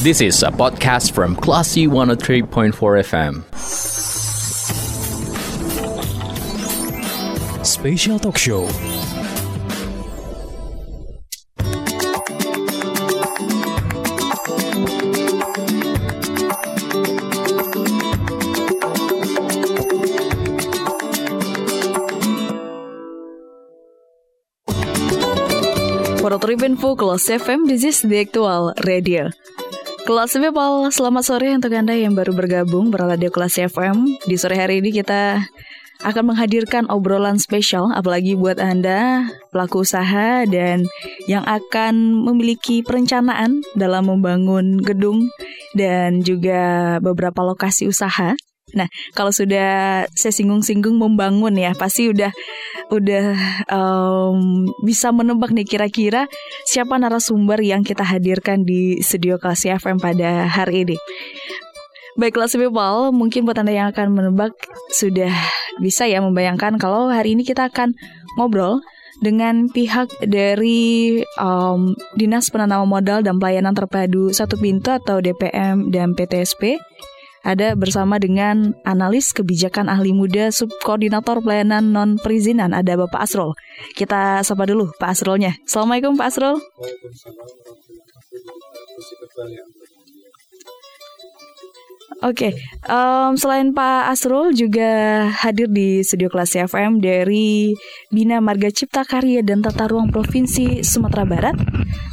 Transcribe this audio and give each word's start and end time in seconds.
This 0.00 0.22
is 0.22 0.42
a 0.42 0.48
podcast 0.48 1.12
from 1.12 1.36
Classy 1.36 1.86
103.4 1.86 2.72
FM. 3.04 3.44
Special 7.60 8.18
Talk 8.18 8.38
Show. 8.38 8.66
For 26.16 26.32
oh 26.32 26.64
Info 26.64 26.96
Kelas 26.96 27.28
FM, 27.28 27.68
this 27.68 27.84
is 27.84 28.00
the 28.00 28.20
actual 28.20 28.72
radio. 28.86 29.28
Kelas 30.10 30.34
People, 30.34 30.90
selamat 30.90 31.22
sore 31.22 31.54
untuk 31.54 31.70
Anda 31.70 31.94
yang 31.94 32.18
baru 32.18 32.34
bergabung 32.34 32.90
berradio 32.90 33.30
Kelas 33.30 33.62
FM. 33.62 34.18
Di 34.26 34.34
sore 34.34 34.58
hari 34.58 34.82
ini 34.82 34.90
kita 34.90 35.38
akan 36.02 36.34
menghadirkan 36.34 36.90
obrolan 36.90 37.38
spesial 37.38 37.94
apalagi 37.94 38.34
buat 38.34 38.58
Anda 38.58 39.30
pelaku 39.54 39.86
usaha 39.86 40.42
dan 40.50 40.90
yang 41.30 41.46
akan 41.46 42.26
memiliki 42.26 42.82
perencanaan 42.82 43.62
dalam 43.78 44.10
membangun 44.10 44.82
gedung 44.82 45.30
dan 45.78 46.26
juga 46.26 46.98
beberapa 46.98 47.46
lokasi 47.46 47.86
usaha. 47.86 48.34
Nah, 48.74 48.88
kalau 49.14 49.34
sudah 49.34 50.04
saya 50.12 50.32
singgung-singgung 50.34 50.96
membangun 50.96 51.54
ya, 51.58 51.74
pasti 51.74 52.10
udah 52.10 52.30
udah 52.90 53.24
um, 53.70 54.66
bisa 54.82 55.14
menebak 55.14 55.54
nih 55.54 55.66
kira-kira 55.66 56.26
siapa 56.66 56.98
narasumber 56.98 57.62
yang 57.62 57.86
kita 57.86 58.02
hadirkan 58.02 58.66
di 58.66 58.98
studio 59.00 59.38
kelas 59.38 59.66
FM 59.66 60.02
pada 60.02 60.50
hari 60.50 60.86
ini. 60.86 60.96
Baiklah 62.18 62.50
people, 62.50 63.14
mungkin 63.14 63.46
buat 63.46 63.56
Anda 63.56 63.72
yang 63.72 63.88
akan 63.94 64.12
menebak 64.12 64.52
sudah 64.90 65.30
bisa 65.78 66.04
ya 66.10 66.18
membayangkan 66.18 66.76
kalau 66.76 67.08
hari 67.08 67.38
ini 67.38 67.46
kita 67.46 67.70
akan 67.70 67.94
ngobrol 68.34 68.82
dengan 69.20 69.68
pihak 69.68 70.08
dari 70.24 71.20
um, 71.36 71.92
Dinas 72.16 72.48
Penanaman 72.48 72.88
Modal 72.88 73.20
dan 73.20 73.36
Pelayanan 73.36 73.76
Terpadu 73.76 74.32
Satu 74.32 74.56
Pintu 74.56 74.90
atau 74.90 75.20
DPM 75.20 75.92
dan 75.92 76.16
PTSP 76.16 76.80
ada 77.40 77.72
bersama 77.72 78.20
dengan 78.20 78.76
analis 78.84 79.32
kebijakan 79.32 79.88
ahli 79.88 80.12
muda 80.12 80.52
subkoordinator 80.52 81.40
pelayanan 81.40 81.88
non 81.88 82.10
perizinan 82.20 82.76
ada 82.76 83.00
Bapak 83.00 83.24
Asrul. 83.24 83.56
Kita 83.96 84.44
sapa 84.44 84.68
dulu 84.68 84.92
Pak 85.00 85.16
Asrulnya. 85.16 85.56
Assalamualaikum 85.64 86.20
Pak 86.20 86.28
Asrul. 86.28 86.56
Oke, 92.20 92.52
okay. 92.52 92.52
um, 92.84 93.32
selain 93.40 93.72
Pak 93.72 94.12
Asrul 94.12 94.52
juga 94.52 95.24
hadir 95.40 95.72
di 95.72 96.04
studio 96.04 96.28
kelas 96.28 96.52
FM 96.52 97.00
dari 97.00 97.72
Bina 98.12 98.44
Marga 98.44 98.68
Cipta 98.68 99.08
Karya 99.08 99.40
dan 99.40 99.64
Tata 99.64 99.88
Ruang 99.88 100.12
Provinsi 100.12 100.84
Sumatera 100.84 101.24
Barat. 101.24 101.56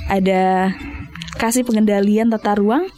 Ada 0.08 0.72
kasih 1.36 1.68
pengendalian 1.68 2.34
tata 2.34 2.58
ruang 2.58 2.90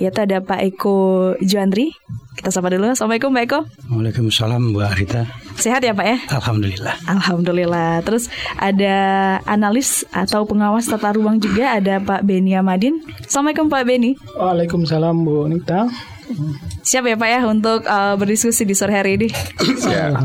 yaitu 0.00 0.24
ada 0.24 0.40
Pak 0.40 0.60
Eko 0.62 0.96
Juandri. 1.42 1.92
Kita 2.32 2.48
sapa 2.48 2.72
dulu. 2.72 2.88
Assalamualaikum 2.88 3.28
Pak 3.28 3.44
Eko. 3.44 3.60
Waalaikumsalam 3.92 4.72
Mbak 4.72 4.92
Rita. 4.96 5.22
Sehat 5.60 5.84
ya 5.84 5.92
Pak 5.92 6.06
ya? 6.08 6.16
Alhamdulillah. 6.32 6.96
Alhamdulillah. 7.04 8.00
Terus 8.08 8.32
ada 8.56 8.96
analis 9.44 10.08
atau 10.16 10.48
pengawas 10.48 10.88
tata 10.88 11.12
ruang 11.12 11.36
juga 11.36 11.76
ada 11.76 12.00
Pak 12.00 12.24
Beni 12.24 12.56
Amadin. 12.56 13.04
Assalamualaikum 13.20 13.68
Pak 13.68 13.84
Beni. 13.84 14.16
Waalaikumsalam 14.40 15.16
Bu 15.28 15.44
Nita. 15.52 15.92
Siap 16.82 17.04
ya 17.06 17.16
Pak 17.16 17.28
ya 17.28 17.40
untuk 17.46 17.84
uh, 17.86 18.14
berdiskusi 18.18 18.66
di 18.66 18.74
sore 18.74 18.94
hari 18.96 19.20
ini. 19.20 19.28
Siap. 19.82 20.18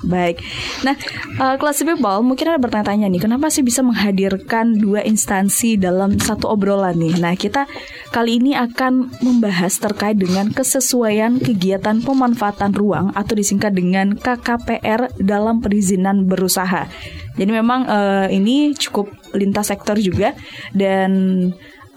Baik. 0.00 0.40
Nah, 0.80 0.96
uh, 1.36 1.60
kelas 1.60 1.84
people 1.84 2.24
mungkin 2.24 2.48
ada 2.48 2.56
bertanya-tanya 2.56 3.12
nih, 3.12 3.20
kenapa 3.20 3.52
sih 3.52 3.60
bisa 3.60 3.84
menghadirkan 3.84 4.80
dua 4.80 5.04
instansi 5.04 5.76
dalam 5.76 6.16
satu 6.16 6.48
obrolan 6.48 6.96
nih? 6.96 7.20
Nah, 7.20 7.36
kita 7.36 7.68
kali 8.08 8.40
ini 8.40 8.56
akan 8.56 9.12
membahas 9.20 9.76
terkait 9.76 10.16
dengan 10.16 10.48
kesesuaian 10.56 11.36
kegiatan 11.36 12.00
pemanfaatan 12.00 12.72
ruang 12.72 13.12
atau 13.12 13.36
disingkat 13.36 13.76
dengan 13.76 14.16
KKPR 14.16 15.20
dalam 15.20 15.60
perizinan 15.60 16.24
berusaha. 16.24 16.88
Jadi 17.36 17.50
memang 17.52 17.84
uh, 17.84 18.26
ini 18.32 18.72
cukup 18.72 19.12
lintas 19.36 19.68
sektor 19.68 20.00
juga 20.00 20.32
dan 20.72 21.12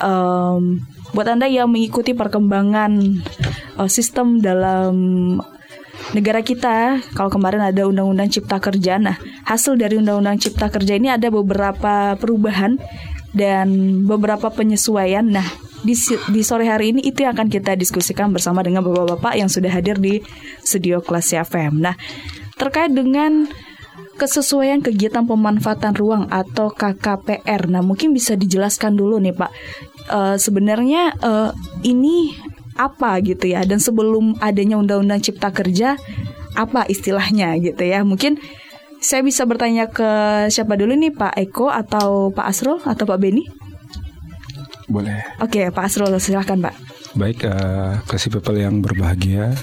um, 0.03 0.83
buat 1.13 1.29
anda 1.29 1.45
yang 1.45 1.69
mengikuti 1.69 2.17
perkembangan 2.17 3.21
uh, 3.77 3.89
sistem 3.89 4.41
dalam 4.41 4.93
negara 6.11 6.41
kita 6.41 6.99
kalau 7.13 7.29
kemarin 7.29 7.61
ada 7.61 7.85
undang-undang 7.85 8.27
cipta 8.27 8.57
kerja 8.57 8.97
nah 8.97 9.15
hasil 9.45 9.77
dari 9.77 10.01
undang-undang 10.01 10.41
cipta 10.41 10.67
kerja 10.73 10.97
ini 10.97 11.13
ada 11.13 11.29
beberapa 11.29 12.17
perubahan 12.17 12.81
dan 13.31 13.69
beberapa 14.09 14.49
penyesuaian 14.49 15.23
nah 15.23 15.45
di, 15.85 15.93
di 16.31 16.41
sore 16.41 16.65
hari 16.65 16.95
ini 16.95 17.01
itu 17.05 17.23
yang 17.27 17.37
akan 17.37 17.51
kita 17.51 17.77
diskusikan 17.77 18.31
bersama 18.33 18.65
dengan 18.65 18.81
bapak-bapak 18.81 19.37
yang 19.37 19.51
sudah 19.51 19.69
hadir 19.69 20.01
di 20.01 20.25
studio 20.65 20.99
kelas 20.99 21.33
FM 21.33 21.81
nah 21.81 21.95
terkait 22.57 22.89
dengan 22.89 23.45
kesesuaian 24.13 24.79
kegiatan 24.79 25.25
pemanfaatan 25.25 25.93
ruang 25.97 26.23
atau 26.29 26.69
KKPR. 26.69 27.65
Nah, 27.69 27.81
mungkin 27.81 28.13
bisa 28.13 28.37
dijelaskan 28.37 28.93
dulu 28.93 29.17
nih, 29.17 29.33
Pak. 29.33 29.51
Uh, 30.11 30.35
sebenarnya 30.35 31.15
uh, 31.23 31.55
ini 31.85 32.35
apa 32.75 33.21
gitu 33.23 33.47
ya? 33.47 33.63
Dan 33.63 33.79
sebelum 33.79 34.35
adanya 34.43 34.75
undang-undang 34.79 35.23
cipta 35.23 35.53
kerja 35.53 35.95
apa 36.53 36.85
istilahnya 36.89 37.55
gitu 37.61 37.83
ya? 37.85 38.03
Mungkin 38.03 38.37
saya 39.03 39.19
bisa 39.19 39.43
bertanya 39.43 39.91
ke 39.91 40.09
siapa 40.47 40.79
dulu 40.79 40.95
nih 40.95 41.11
Pak 41.11 41.35
Eko 41.35 41.67
atau 41.67 42.31
Pak 42.31 42.47
Asrul 42.47 42.79
atau 42.87 43.03
Pak 43.03 43.19
Beni? 43.19 43.43
Boleh. 44.87 45.23
Oke 45.43 45.67
Pak 45.71 45.83
Asrul 45.91 46.15
silahkan 46.23 46.55
Pak. 46.59 46.75
Baik 47.13 47.45
uh, 47.45 47.99
kasih 48.07 48.31
people 48.31 48.57
yang 48.57 48.79
berbahagia. 48.79 49.53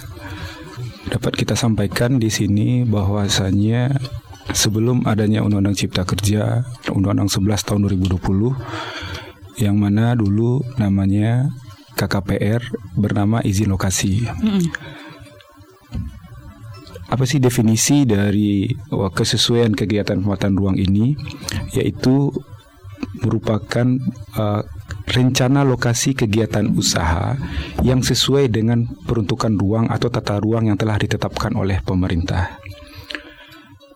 Dapat 1.11 1.35
kita 1.35 1.57
sampaikan 1.57 2.21
di 2.21 2.29
sini 2.31 2.85
bahwasannya 2.87 3.97
sebelum 4.55 5.09
adanya 5.09 5.43
Undang-Undang 5.43 5.79
Cipta 5.79 6.05
Kerja 6.07 6.63
Undang-Undang 6.93 7.31
11 7.33 7.67
tahun 7.67 7.81
2020 7.89 9.30
yang 9.61 9.77
mana 9.77 10.17
dulu 10.17 10.65
namanya 10.81 11.53
KKPR 11.95 12.65
bernama 12.97 13.45
izin 13.45 13.69
lokasi. 13.69 14.25
Mm. 14.25 14.73
Apa 17.11 17.27
sih 17.27 17.43
definisi 17.43 18.07
dari 18.07 18.71
kesesuaian 18.89 19.75
kegiatan 19.75 20.23
pemanfaatan 20.23 20.55
ruang 20.57 20.77
ini? 20.79 21.19
Yaitu 21.75 22.31
merupakan 23.21 23.87
uh, 24.39 24.63
rencana 25.11 25.67
lokasi 25.67 26.15
kegiatan 26.15 26.71
usaha 26.79 27.35
yang 27.83 28.01
sesuai 28.01 28.47
dengan 28.49 28.87
peruntukan 28.87 29.59
ruang 29.59 29.87
atau 29.91 30.07
tata 30.07 30.39
ruang 30.39 30.71
yang 30.71 30.79
telah 30.79 30.95
ditetapkan 30.97 31.59
oleh 31.59 31.83
pemerintah. 31.83 32.61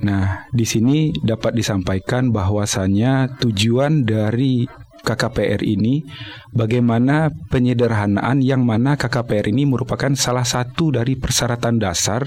Nah, 0.02 0.50
di 0.50 0.66
sini 0.66 1.14
dapat 1.22 1.54
disampaikan 1.54 2.34
bahwasannya 2.34 3.40
tujuan 3.40 4.02
dari 4.04 4.66
KKPR 5.04 5.60
ini 5.60 6.00
bagaimana 6.56 7.28
penyederhanaan 7.52 8.40
yang 8.40 8.64
mana 8.64 8.96
KKPR 8.96 9.52
ini 9.52 9.68
merupakan 9.68 10.08
salah 10.16 10.48
satu 10.48 10.96
dari 10.96 11.14
persyaratan 11.20 11.76
dasar 11.76 12.24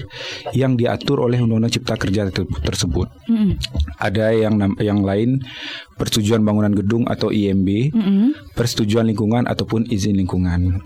yang 0.54 0.78
diatur 0.78 1.26
oleh 1.26 1.42
Undang-Undang 1.42 1.74
Cipta 1.74 1.98
Kerja 1.98 2.30
tersebut. 2.62 3.10
Mm. 3.26 3.58
Ada 3.98 4.26
yang 4.30 4.54
yang 4.78 5.00
lain 5.02 5.42
persetujuan 5.98 6.46
bangunan 6.46 6.70
gedung 6.70 7.04
atau 7.10 7.34
IMB, 7.34 7.90
mm 7.90 7.98
-hmm. 7.98 8.28
persetujuan 8.54 9.10
lingkungan 9.10 9.50
ataupun 9.50 9.90
izin 9.90 10.14
lingkungan. 10.14 10.78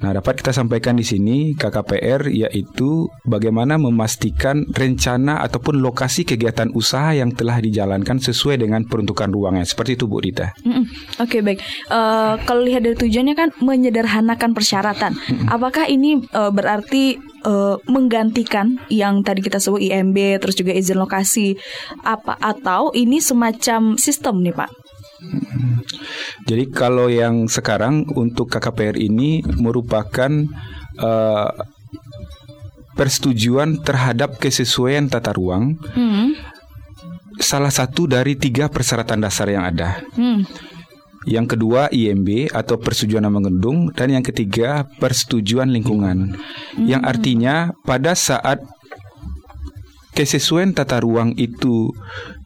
Nah, 0.00 0.10
dapat 0.12 0.40
kita 0.40 0.52
sampaikan 0.52 0.96
di 0.96 1.04
sini 1.06 1.52
KKPR 1.56 2.28
yaitu 2.28 3.08
bagaimana 3.24 3.80
memastikan 3.80 4.66
rencana 4.72 5.40
ataupun 5.44 5.80
lokasi 5.80 6.28
kegiatan 6.28 6.72
usaha 6.72 7.12
yang 7.16 7.32
telah 7.32 7.60
dijalankan 7.60 8.20
sesuai 8.20 8.60
dengan 8.60 8.84
peruntukan 8.84 9.30
ruangnya. 9.30 9.64
Seperti 9.64 9.96
itu 9.96 10.04
Bu 10.08 10.20
Rita. 10.20 10.52
Mm 10.64 10.72
-mm. 10.72 10.84
Oke, 11.20 11.38
okay, 11.38 11.40
baik. 11.40 11.58
Uh, 11.88 12.36
kalau 12.44 12.62
lihat 12.64 12.84
dari 12.84 12.96
tujuannya 12.96 13.34
kan 13.34 13.48
menyederhanakan 13.60 14.50
persyaratan. 14.52 15.12
Mm 15.16 15.34
-mm. 15.36 15.46
Apakah 15.52 15.84
ini 15.88 16.20
uh, 16.32 16.52
berarti 16.52 17.18
uh, 17.46 17.76
menggantikan 17.86 18.80
yang 18.88 19.22
tadi 19.22 19.40
kita 19.40 19.62
sebut 19.62 19.80
IMB 19.80 20.42
terus 20.42 20.58
juga 20.58 20.74
izin 20.74 20.98
lokasi 20.98 21.56
apa 22.02 22.34
atau 22.42 22.90
ini 22.92 23.22
semacam 23.22 23.94
sistem 23.96 24.42
nih, 24.42 24.54
Pak? 24.54 24.85
Jadi 26.46 26.64
kalau 26.70 27.10
yang 27.10 27.48
sekarang 27.50 28.06
untuk 28.14 28.52
KKPR 28.52 28.96
ini 29.00 29.42
merupakan 29.58 30.30
uh, 31.00 31.50
persetujuan 32.96 33.84
terhadap 33.84 34.40
kesesuaian 34.40 35.06
tata 35.06 35.36
ruang. 35.36 35.76
Hmm. 35.92 36.32
Salah 37.36 37.68
satu 37.68 38.08
dari 38.08 38.32
tiga 38.40 38.72
persyaratan 38.72 39.20
dasar 39.20 39.52
yang 39.52 39.64
ada. 39.68 40.00
Hmm. 40.16 40.44
yang 41.26 41.42
kedua 41.42 41.90
IMB 41.90 42.54
atau 42.54 42.78
persetujuan 42.78 43.26
nama 43.26 43.42
gedung 43.42 43.90
dan 43.90 44.14
yang 44.14 44.22
ketiga 44.22 44.86
persetujuan 45.02 45.74
lingkungan. 45.74 46.38
Yang 46.78 47.02
artinya 47.02 47.74
pada 47.82 48.14
saat 48.14 48.62
kesesuaian 50.16 50.72
tata 50.72 51.04
ruang 51.04 51.36
itu 51.36 51.92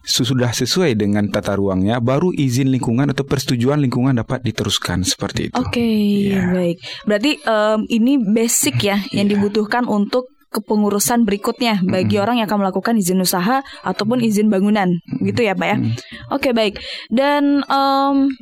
sudah 0.03 0.51
sesuai 0.51 0.99
dengan 0.99 1.31
tata 1.31 1.55
ruangnya, 1.55 2.03
baru 2.03 2.35
izin 2.35 2.67
lingkungan 2.67 3.07
atau 3.07 3.23
persetujuan 3.23 3.79
lingkungan 3.79 4.19
dapat 4.19 4.43
diteruskan 4.43 5.07
seperti 5.07 5.47
itu. 5.47 5.55
Oke, 5.55 5.79
Iya. 5.79 6.51
baik. 6.51 6.77
Berarti 7.07 7.31
em, 7.39 7.79
ini 7.87 8.19
basic 8.19 8.75
ya 8.83 8.99
yang 9.15 9.31
dibutuhkan 9.31 9.87
untuk 9.87 10.27
kepengurusan 10.51 11.23
berikutnya 11.23 11.79
bagi 11.79 12.19
orang 12.19 12.43
yang 12.43 12.51
akan 12.51 12.67
melakukan 12.67 12.99
izin 12.99 13.23
usaha 13.23 13.63
ataupun 13.87 14.19
izin 14.19 14.51
bangunan, 14.51 14.99
gitu 15.23 15.47
ya, 15.47 15.55
Pak 15.55 15.67
ya. 15.71 15.77
Oke, 16.27 16.51
baik. 16.51 16.75
Dan 17.07 17.63
em, 17.63 18.35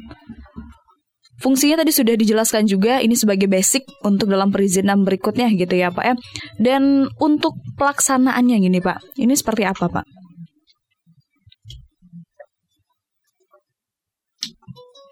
fungsinya 1.40 1.82
tadi 1.82 1.92
sudah 1.96 2.14
dijelaskan 2.20 2.68
juga 2.68 3.00
ini 3.00 3.16
sebagai 3.16 3.48
basic 3.48 3.88
untuk 4.04 4.30
dalam 4.30 4.52
perizinan 4.52 5.08
berikutnya 5.08 5.50
gitu 5.56 5.76
ya, 5.76 5.90
Pak 5.90 6.06
ya. 6.06 6.16
Dan 6.60 7.08
untuk 7.18 7.56
pelaksanaannya 7.80 8.58
gini, 8.60 8.80
Pak. 8.84 9.18
Ini 9.18 9.34
seperti 9.34 9.64
apa, 9.66 9.88
Pak? 9.88 10.19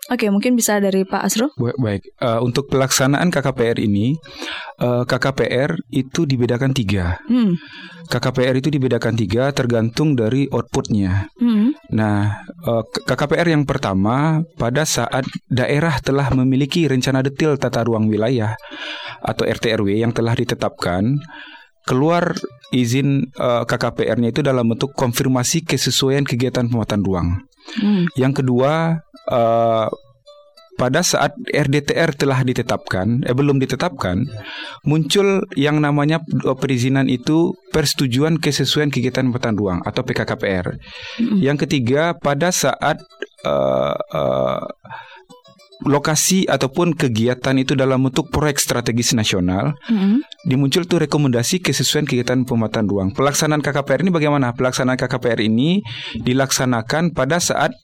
Oke, 0.07 0.31
mungkin 0.31 0.55
bisa 0.55 0.79
dari 0.79 1.03
Pak 1.03 1.21
Asrul. 1.21 1.51
Ba- 1.53 1.75
Baik, 1.75 2.07
Eh, 2.15 2.39
untuk 2.39 2.67
pelaksanaan 2.67 3.27
KKPR 3.27 3.75
ini, 3.77 4.15
eh, 4.77 5.03
KKPR 5.03 5.75
itu 5.89 6.23
dibedakan 6.23 6.71
tiga. 6.71 7.19
Hmm. 7.27 7.59
KKPR 8.05 8.55
itu 8.55 8.71
dibedakan 8.71 9.13
tiga 9.13 9.51
tergantung 9.51 10.15
dari 10.15 10.47
outputnya. 10.47 11.27
Hmm. 11.35 11.75
Nah, 11.91 12.39
eh, 12.41 12.83
K- 12.85 13.03
KKPR 13.05 13.47
yang 13.49 13.63
pertama 13.63 14.39
pada 14.55 14.87
saat 14.87 15.27
daerah 15.45 15.99
telah 15.99 16.31
memiliki 16.31 16.87
rencana 16.87 17.19
detail 17.19 17.59
tata 17.59 17.83
ruang 17.83 18.07
wilayah 18.07 18.55
atau 19.19 19.43
RTRW 19.43 19.99
yang 19.99 20.15
telah 20.15 20.31
ditetapkan, 20.33 21.19
keluar 21.83 22.31
izin 22.71 23.27
eh, 23.33 23.63
KKPR-nya 23.63 24.31
itu 24.31 24.39
dalam 24.39 24.67
bentuk 24.67 24.91
konfirmasi 24.93 25.63
kesesuaian 25.63 26.23
kegiatan 26.23 26.63
pemuatan 26.63 27.03
ruang. 27.03 27.29
Hmm. 27.75 28.07
Yang 28.15 28.43
kedua, 28.43 29.03
eh, 29.27 29.87
pada 30.77 31.01
saat 31.01 31.33
RDTR 31.49 32.13
telah 32.13 32.45
ditetapkan, 32.45 33.25
eh 33.25 33.33
belum 33.33 33.57
ditetapkan, 33.57 34.29
muncul 34.85 35.43
yang 35.57 35.81
namanya 35.81 36.21
eh, 36.21 36.53
perizinan 36.55 37.09
itu 37.09 37.57
persetujuan 37.73 38.37
kesesuaian 38.37 38.93
kegiatan 38.93 39.25
pemetaan 39.27 39.57
ruang 39.57 39.79
atau 39.83 40.05
PKKPR. 40.05 40.77
Yang 41.41 41.67
ketiga, 41.67 42.13
pada 42.13 42.53
saat 42.53 43.01
eh, 43.43 43.95
eh, 43.97 44.63
lokasi 45.85 46.49
ataupun 46.49 46.97
kegiatan 46.97 47.53
itu 47.53 47.77
dalam 47.77 48.01
bentuk 48.01 48.33
proyek 48.33 48.57
strategis 48.57 49.13
nasional, 49.13 49.77
Hmm. 49.85 50.25
dimuncul 50.43 50.89
tuh 50.89 51.05
rekomendasi 51.05 51.61
kesesuaian 51.61 52.07
kegiatan 52.07 52.41
pemetaan 52.41 52.89
ruang. 52.89 53.09
Pelaksanaan 53.13 53.61
KKPR 53.61 54.01
ini 54.01 54.09
bagaimana? 54.09 54.57
Pelaksanaan 54.57 54.97
KKPR 54.97 55.37
ini 55.45 55.85
dilaksanakan 56.17 57.13
pada 57.13 57.37
saat 57.37 57.77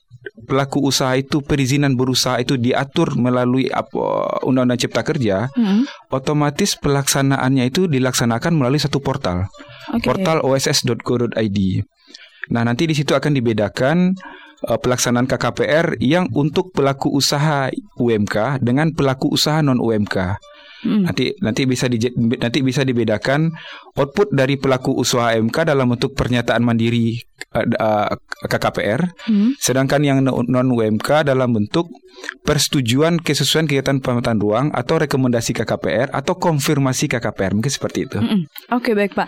pelaku 0.48 0.88
usaha 0.88 1.14
itu 1.14 1.44
perizinan 1.44 2.00
berusaha 2.00 2.40
itu 2.40 2.56
diatur 2.56 3.14
melalui 3.20 3.68
apa 3.68 4.40
Undang-Undang 4.48 4.80
Cipta 4.80 5.04
Kerja, 5.04 5.52
Hmm. 5.54 5.84
otomatis 6.10 6.80
pelaksanaannya 6.80 7.68
itu 7.68 7.86
dilaksanakan 7.86 8.56
melalui 8.56 8.80
satu 8.80 9.04
portal, 9.04 9.52
Oke. 9.92 10.02
portal 10.02 10.40
oss.go.id. 10.42 11.60
Nah, 12.52 12.62
nanti 12.64 12.84
di 12.88 12.96
situ 12.96 13.16
akan 13.16 13.32
dibedakan 13.36 14.16
eh, 14.68 14.80
pelaksanaan 14.80 15.28
KKPR 15.28 16.00
yang 16.00 16.28
untuk 16.34 16.72
pelaku 16.72 17.12
usaha 17.12 17.70
UMK 18.00 18.64
dengan 18.64 18.92
pelaku 18.96 19.32
usaha 19.34 19.60
non 19.62 19.80
UMK. 19.80 20.40
Hmm. 20.84 21.08
Nanti 21.08 21.32
nanti 21.40 21.64
bisa 21.64 21.88
di, 21.88 21.96
nanti 22.16 22.60
bisa 22.60 22.84
dibedakan 22.84 23.56
output 23.96 24.36
dari 24.36 24.60
pelaku 24.60 24.92
usaha 24.92 25.32
MK 25.32 25.72
dalam 25.72 25.96
bentuk 25.96 26.12
pernyataan 26.12 26.60
mandiri 26.60 27.24
eh, 27.56 27.68
eh, 27.68 28.16
KKPR, 28.44 29.02
Hmm. 29.32 29.56
sedangkan 29.56 30.04
yang 30.04 30.20
non 30.28 30.68
UMK 30.68 31.24
dalam 31.24 31.56
bentuk 31.56 31.88
persetujuan 32.44 33.24
kesesuaian 33.24 33.66
kegiatan 33.66 34.04
pemetaan 34.04 34.38
ruang 34.38 34.68
atau 34.76 35.00
rekomendasi 35.00 35.56
KKPR 35.56 36.12
atau 36.12 36.36
konfirmasi 36.38 37.08
KKPR 37.10 37.56
mungkin 37.58 37.74
seperti 37.74 38.06
itu. 38.06 38.20
Mm-mm. 38.20 38.46
Oke 38.76 38.94
baik 38.94 39.16
Pak. 39.18 39.28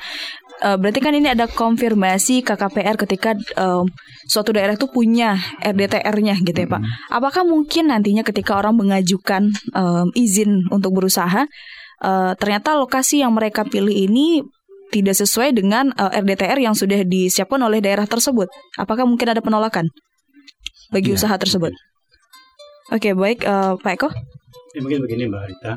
Eh, 0.64 0.78
berarti 0.80 1.00
kan 1.04 1.12
ini 1.12 1.28
ada 1.28 1.52
konfirmasi 1.52 2.40
KKPR 2.40 2.96
ketika 2.96 3.36
em, 3.36 3.84
suatu 4.24 4.56
daerah 4.56 4.80
itu 4.80 4.88
punya 4.88 5.36
RDTR-nya 5.60 6.40
gitu 6.48 6.56
ya 6.56 6.70
Pak. 6.72 6.82
Apakah 7.12 7.44
mungkin 7.44 7.92
nantinya 7.92 8.24
ketika 8.24 8.56
orang 8.56 8.80
mengajukan 8.80 9.52
em, 9.52 10.08
izin 10.16 10.64
untuk 10.72 10.96
berusaha, 10.96 11.44
eh, 12.00 12.32
ternyata 12.40 12.80
lokasi 12.80 13.20
yang 13.20 13.36
mereka 13.36 13.68
pilih 13.68 13.92
ini 13.92 14.48
tidak 14.96 15.20
sesuai 15.20 15.52
dengan 15.52 15.92
eh, 15.92 16.24
RDTR 16.24 16.56
yang 16.64 16.72
sudah 16.72 17.04
disiapkan 17.04 17.60
oleh 17.60 17.84
daerah 17.84 18.08
tersebut? 18.08 18.48
Apakah 18.80 19.04
mungkin 19.04 19.36
ada 19.36 19.44
penolakan 19.44 19.92
bagi 20.88 21.12
Iya. 21.12 21.20
usaha 21.20 21.36
tersebut? 21.36 21.76
Oke 22.96 23.12
baik 23.12 23.44
eh, 23.44 23.74
Pak 23.76 23.92
Eko. 24.00 24.10
Ya, 24.72 24.80
mungkin 24.80 25.04
begini 25.04 25.28
Mbak 25.28 25.44
Rita. 25.52 25.74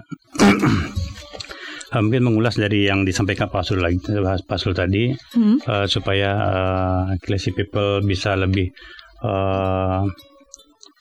Eh, 1.88 2.00
mungkin 2.00 2.20
mengulas 2.22 2.54
dari 2.54 2.84
yang 2.84 3.00
disampaikan 3.02 3.48
Pak 3.48 3.64
Sul 3.64 3.80
lagi, 3.80 3.96
Pak 4.44 4.58
Sul 4.58 4.72
tadi 4.72 5.08
Hmm. 5.32 5.56
eh, 5.58 5.86
supaya 5.86 6.30
eh, 6.36 7.04
classy 7.18 7.50
people 7.50 8.00
bisa 8.02 8.34
lebih 8.34 8.68
eh, 9.18 10.02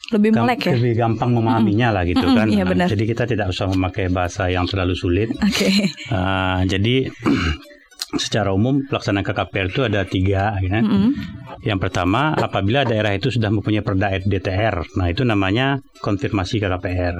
Lebih 0.08 0.32
melek 0.32 0.60
ya. 0.64 0.74
lebih 0.80 0.94
gampang 0.96 1.36
memahaminya 1.36 1.92
lah 1.92 2.08
gitu 2.08 2.24
Mm-mm, 2.24 2.38
kan. 2.40 2.48
iya, 2.48 2.64
benar. 2.64 2.88
Jadi 2.88 3.04
kita 3.06 3.28
tidak 3.28 3.52
usah 3.52 3.68
memakai 3.68 4.08
bahasa 4.08 4.48
yang 4.48 4.64
terlalu 4.64 4.96
sulit. 4.96 5.28
Oke. 5.36 5.68
Eh, 5.92 6.60
jadi 6.64 7.12
secara 8.24 8.56
umum 8.56 8.88
pelaksanaan 8.88 9.28
KKPR 9.28 9.68
itu 9.68 9.82
ada 9.84 10.08
tiga. 10.08 10.56
Ya. 10.64 10.80
Mm-mm. 10.80 11.12
Yang 11.60 11.80
pertama, 11.84 12.32
apabila 12.32 12.88
daerah 12.88 13.12
itu 13.12 13.28
sudah 13.28 13.52
mempunyai 13.52 13.84
perda 13.84 14.08
RDTR, 14.16 14.96
nah 14.96 15.12
itu 15.12 15.28
namanya 15.28 15.84
konfirmasi 16.00 16.64
KKPR. 16.64 17.20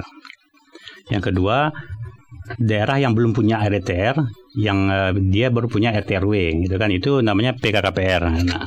Yang 1.08 1.22
kedua, 1.28 1.68
daerah 2.56 2.96
yang 2.96 3.12
belum 3.12 3.36
punya 3.36 3.60
RDTR, 3.60 4.16
yang 4.56 4.88
eh, 4.88 5.12
dia 5.28 5.52
baru 5.52 5.68
punya 5.68 5.92
RTRW, 5.92 6.64
gitu 6.64 6.76
kan, 6.80 6.88
itu 6.88 7.20
namanya 7.20 7.52
PKKPR. 7.60 8.22
Nah, 8.48 8.64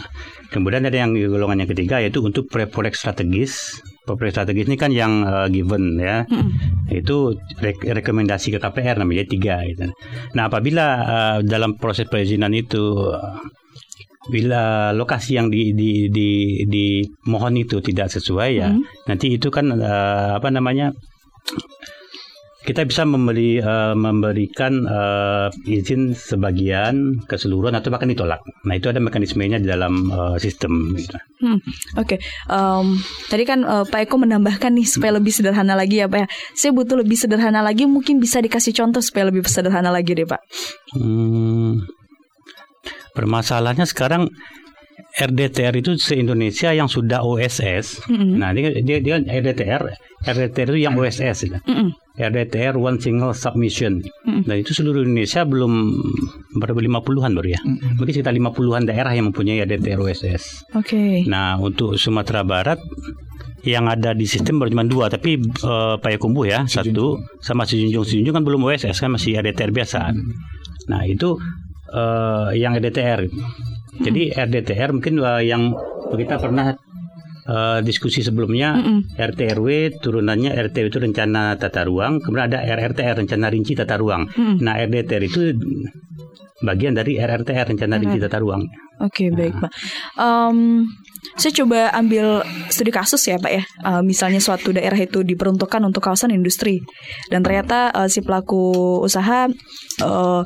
kemudian 0.53 0.85
ada 0.85 0.93
yang 0.93 1.17
golongan 1.17 1.65
yang 1.65 1.69
ketiga 1.73 1.97
yaitu 1.97 2.21
untuk 2.21 2.45
proyek 2.51 2.93
strategis. 2.93 3.81
Proyek 4.05 4.33
strategis 4.37 4.65
ini 4.69 4.77
kan 4.77 4.93
yang 4.93 5.25
eh, 5.25 5.47
given 5.49 5.97
ya, 5.97 6.27
Mm-mm. 6.29 6.51
itu 6.93 7.33
rek- 7.57 7.87
rekomendasi 7.87 8.53
ke 8.53 8.59
KPR 8.61 9.01
namanya 9.01 9.25
tiga 9.25 9.63
gitu. 9.65 9.89
Nah 10.37 10.51
apabila 10.51 10.85
uh, 11.01 11.37
dalam 11.41 11.79
proses 11.79 12.05
perizinan 12.11 12.51
itu 12.51 12.81
uh, 13.09 13.39
bila 14.29 14.93
lokasi 14.93 15.33
yang 15.41 15.49
di 15.49 15.73
di 15.73 16.05
di, 16.13 16.29
di 16.69 16.85
mohon 17.25 17.57
itu 17.57 17.81
tidak 17.81 18.13
sesuai 18.13 18.49
ya 18.53 18.69
Hmm. 18.69 18.85
nanti 19.09 19.33
itu 19.33 19.49
kan 19.49 19.65
uh, 19.73 20.37
apa 20.37 20.53
namanya 20.53 20.93
kita 22.61 22.85
bisa 22.85 23.01
memberi 23.09 23.57
uh, 23.57 23.97
memberikan 23.97 24.85
uh, 24.85 25.49
izin 25.65 26.13
sebagian 26.13 27.17
keseluruhan 27.25 27.73
atau 27.73 27.89
bahkan 27.89 28.09
ditolak. 28.09 28.45
Nah 28.69 28.77
itu 28.77 28.89
ada 28.93 29.01
mekanismenya 29.01 29.57
di 29.57 29.65
dalam 29.65 30.13
uh, 30.13 30.37
sistem. 30.37 30.93
Gitu. 30.93 31.17
Hmm, 31.41 31.57
Oke, 31.97 32.21
Em, 32.51 33.01
tadi 33.33 33.43
kan 33.49 33.65
eh, 33.65 33.85
Pak 33.89 34.05
Eko 34.05 34.21
menambahkan 34.21 34.77
nih 34.77 34.85
supaya 34.85 35.17
lebih 35.17 35.33
sederhana 35.33 35.73
lagi 35.73 36.03
ya 36.03 36.05
Pak 36.05 36.19
ya. 36.21 36.27
Saya 36.53 36.71
butuh 36.77 37.01
lebih 37.01 37.17
sederhana 37.17 37.65
lagi, 37.65 37.89
mungkin 37.89 38.21
bisa 38.21 38.37
dikasih 38.37 38.77
contoh 38.77 39.01
supaya 39.01 39.33
lebih 39.33 39.41
sederhana 39.49 39.89
lagi 39.89 40.13
deh 40.13 40.27
Pak. 40.29 40.41
Hmm, 40.93 41.81
permasalahannya 43.17 43.89
sekarang 43.89 44.29
RDTR 45.11 45.75
itu 45.75 45.99
se-Indonesia 45.99 46.71
yang 46.71 46.87
sudah 46.87 47.19
OSS. 47.25 48.07
Mm-mm. 48.07 48.39
Nah, 48.39 48.55
dia, 48.55 48.71
dia, 48.79 48.97
dia 49.03 49.15
RDTR, 49.19 49.83
RDTR 50.23 50.67
itu 50.71 50.79
yang 50.79 50.95
OSS. 50.95 51.51
gitu. 51.51 51.59
Mm-mm. 51.67 51.91
RDTR 52.21 52.77
One 52.77 53.01
Single 53.01 53.33
Submission. 53.33 54.05
Mm-mm. 54.25 54.45
Dan 54.45 54.61
itu 54.61 54.77
seluruh 54.77 55.01
Indonesia 55.01 55.41
belum 55.41 55.73
berapa 56.61 56.77
50-an 56.77 57.31
baru 57.33 57.49
ya. 57.57 57.61
Mungkin 57.97 58.13
sekitar 58.13 58.37
50-an 58.37 58.85
daerah 58.85 59.11
yang 59.11 59.33
mempunyai 59.33 59.65
RDTR 59.65 59.97
OSS. 59.97 60.71
Oke. 60.77 61.25
Nah, 61.25 61.57
untuk 61.57 61.97
Sumatera 61.97 62.45
Barat 62.45 62.77
yang 63.61 63.85
ada 63.85 64.17
di 64.17 64.25
sistem 64.25 64.57
baru 64.57 64.73
cuma 64.73 64.85
dua, 64.85 65.05
tapi 65.09 65.37
eh, 65.41 65.95
Payakumbuh 66.01 66.45
ya 66.49 66.65
satu, 66.65 67.21
sama 67.41 67.65
Sijunjung 67.65 68.05
Sijunjung 68.05 68.41
kan 68.41 68.43
belum 68.45 68.61
OSS 68.65 68.97
kan 68.97 69.13
masih 69.13 69.37
RDTR 69.37 69.69
biasa. 69.69 70.09
Nah 70.89 71.01
itu 71.05 71.37
eh, 71.93 72.49
yang 72.57 72.73
RDTR. 72.77 73.29
Jadi 74.01 74.33
RDTR 74.33 74.89
mungkin 74.97 75.21
eh, 75.21 75.43
yang 75.45 75.77
kita 76.09 76.41
pernah 76.41 76.73
eh, 77.47 77.79
diskusi 77.85 78.21
sebelumnya 78.21 78.77
Mm-mm. 78.77 79.17
RTRW 79.17 79.97
turunannya 80.01 80.53
RTW 80.53 80.85
itu 80.91 80.99
rencana 81.01 81.55
tata 81.57 81.85
ruang, 81.85 82.21
kemudian 82.21 82.51
ada 82.51 82.59
RRTR 82.61 83.25
rencana 83.25 83.47
rinci 83.49 83.73
tata 83.73 83.95
ruang. 83.97 84.29
Mm-mm. 84.29 84.57
Nah 84.61 84.77
RDTR 84.81 85.23
itu 85.25 85.41
bagian 86.61 86.93
dari 86.93 87.17
RRTR 87.17 87.73
rencana 87.73 87.97
rinci 87.97 88.17
tata 88.21 88.37
ruang. 88.37 88.65
Oke 89.01 89.33
baik 89.33 89.57
pak. 89.57 89.71
Em, 90.21 90.85
saya 91.33 91.53
coba 91.57 91.89
ambil 91.97 92.45
studi 92.69 92.93
kasus 92.93 93.21
ya 93.25 93.41
pak 93.41 93.49
ya. 93.49 93.63
Eh, 93.65 94.01
misalnya 94.05 94.37
suatu 94.37 94.69
daerah 94.69 94.97
itu 94.97 95.25
diperuntukkan 95.25 95.81
untuk 95.81 96.05
kawasan 96.05 96.29
industri 96.29 96.85
dan 97.33 97.41
ternyata 97.41 97.89
eh, 97.97 98.09
si 98.13 98.21
pelaku 98.21 99.01
usaha 99.01 99.49
eh, 100.05 100.41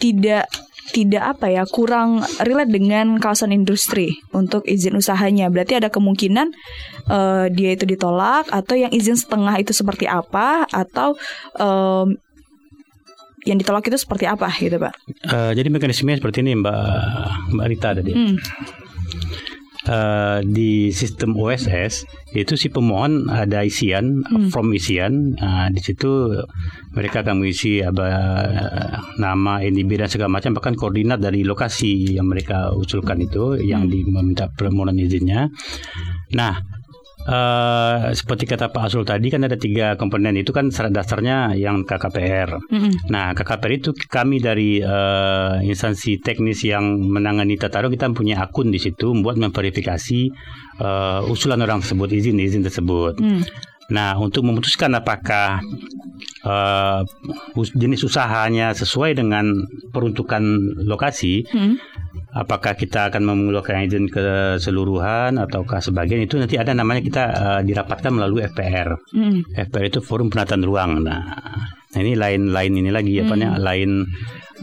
tidak 0.00 0.48
tidak 0.92 1.36
apa 1.36 1.48
ya 1.48 1.64
kurang 1.64 2.20
relate 2.44 2.68
dengan 2.68 3.16
kawasan 3.16 3.50
industri 3.50 4.20
untuk 4.36 4.68
izin 4.68 5.00
usahanya. 5.00 5.48
Berarti 5.48 5.80
ada 5.80 5.88
kemungkinan 5.88 6.52
eh, 7.08 7.46
dia 7.50 7.70
itu 7.72 7.88
ditolak 7.88 8.52
atau 8.52 8.76
yang 8.76 8.92
izin 8.92 9.16
setengah 9.16 9.56
itu 9.58 9.72
seperti 9.72 10.04
apa 10.04 10.68
atau 10.68 11.16
em, 11.56 12.20
yang 13.42 13.58
ditolak 13.58 13.82
itu 13.88 13.98
seperti 13.98 14.28
apa 14.28 14.46
gitu 14.54 14.78
pak? 14.78 14.94
Eh, 15.32 15.52
jadi 15.56 15.68
mekanismenya 15.72 16.22
seperti 16.22 16.46
ini 16.46 16.54
Mbak 16.60 17.56
Mbak 17.56 17.66
Rita 17.72 17.90
tadi. 17.98 18.12
Hmm. 18.12 18.36
Eh, 19.82 20.38
di 20.46 20.94
sistem 20.94 21.34
OSS 21.34 22.06
itu 22.38 22.54
si 22.54 22.70
pemohon 22.70 23.26
ada 23.26 23.66
isian 23.66 24.22
from 24.54 24.70
isian. 24.70 25.34
Nah, 25.34 25.74
di 25.74 25.82
situ 25.82 26.30
mereka 26.94 27.26
akan 27.26 27.42
mengisi 27.42 27.82
apa 27.82 28.06
eh, 28.46 28.94
nama 29.18 29.58
NIB 29.58 29.98
dan 29.98 30.06
segala 30.06 30.38
macam 30.38 30.54
bahkan 30.54 30.78
koordinat 30.78 31.18
dari 31.18 31.42
lokasi 31.42 32.14
yang 32.14 32.30
mereka 32.30 32.70
usulkan 32.78 33.26
itu 33.26 33.58
yang 33.58 33.90
di 33.90 34.06
meminta 34.06 34.46
permohonan 34.54 35.02
izinnya. 35.02 35.50
Nah, 36.38 36.62
eh, 37.26 37.98
seperti 38.14 38.44
kata 38.46 38.70
Pak 38.70 38.88
Asul 38.88 39.06
tadi 39.06 39.30
kan 39.30 39.46
ada 39.46 39.56
tiga 39.58 39.94
komponen 39.98 40.34
itu 40.38 40.50
kan 40.50 40.70
dasarnya 40.70 41.54
yang 41.54 41.86
KKPR. 41.86 42.58
Mm-mm. 42.70 43.08
Nah, 43.10 43.32
KKPR 43.32 43.72
itu 43.72 43.90
kami 44.06 44.42
dari 44.42 44.78
eh, 44.82 45.54
instansi 45.66 46.18
teknis 46.22 46.62
yang 46.66 46.98
menangani 46.98 47.58
tata 47.58 47.82
ruang 47.82 47.94
kita 47.94 48.10
punya 48.14 48.42
akun 48.42 48.70
di 48.70 48.78
situ 48.78 49.14
buat 49.22 49.38
memverifikasi 49.38 50.20
eh, 50.82 51.20
usulan 51.30 51.62
orang 51.62 51.80
tersebut, 51.82 52.08
izin-izin 52.10 52.62
tersebut. 52.66 53.18
Hmm. 53.18 53.42
Nah, 53.92 54.16
untuk 54.16 54.42
memutuskan 54.42 54.96
apakah 54.96 55.60
us- 57.54 57.74
jenis 57.76 58.02
usahanya 58.02 58.72
sesuai 58.72 59.14
dengan 59.14 59.52
peruntukan 59.92 60.42
lokasi, 60.82 61.44
Hmm. 61.52 61.76
apakah 62.32 62.72
kita 62.72 63.12
akan 63.12 63.22
mengeluarkan 63.28 63.84
izin 63.84 64.08
keseluruhan 64.08 65.36
ataukah 65.36 65.84
sebagian 65.84 66.24
itu 66.24 66.40
nanti 66.40 66.56
ada 66.56 66.72
namanya 66.72 67.04
kita 67.04 67.24
eh, 67.28 67.60
dirapatkan 67.68 68.08
melalui 68.08 68.42
FPR. 68.42 68.96
Mm. 69.12 69.52
FPR 69.52 69.86
itu 69.92 70.00
Forum 70.00 70.32
Penataan 70.32 70.64
Ruang. 70.64 71.04
Nah, 71.04 71.20
ini 71.92 72.16
lain 72.16 72.48
lain 72.48 72.72
ini 72.72 72.88
lagi 72.88 73.20
apa 73.20 73.36
namanya 73.36 73.60
lain 73.60 74.08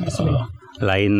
eh, 0.01 0.58
lain 0.79 1.13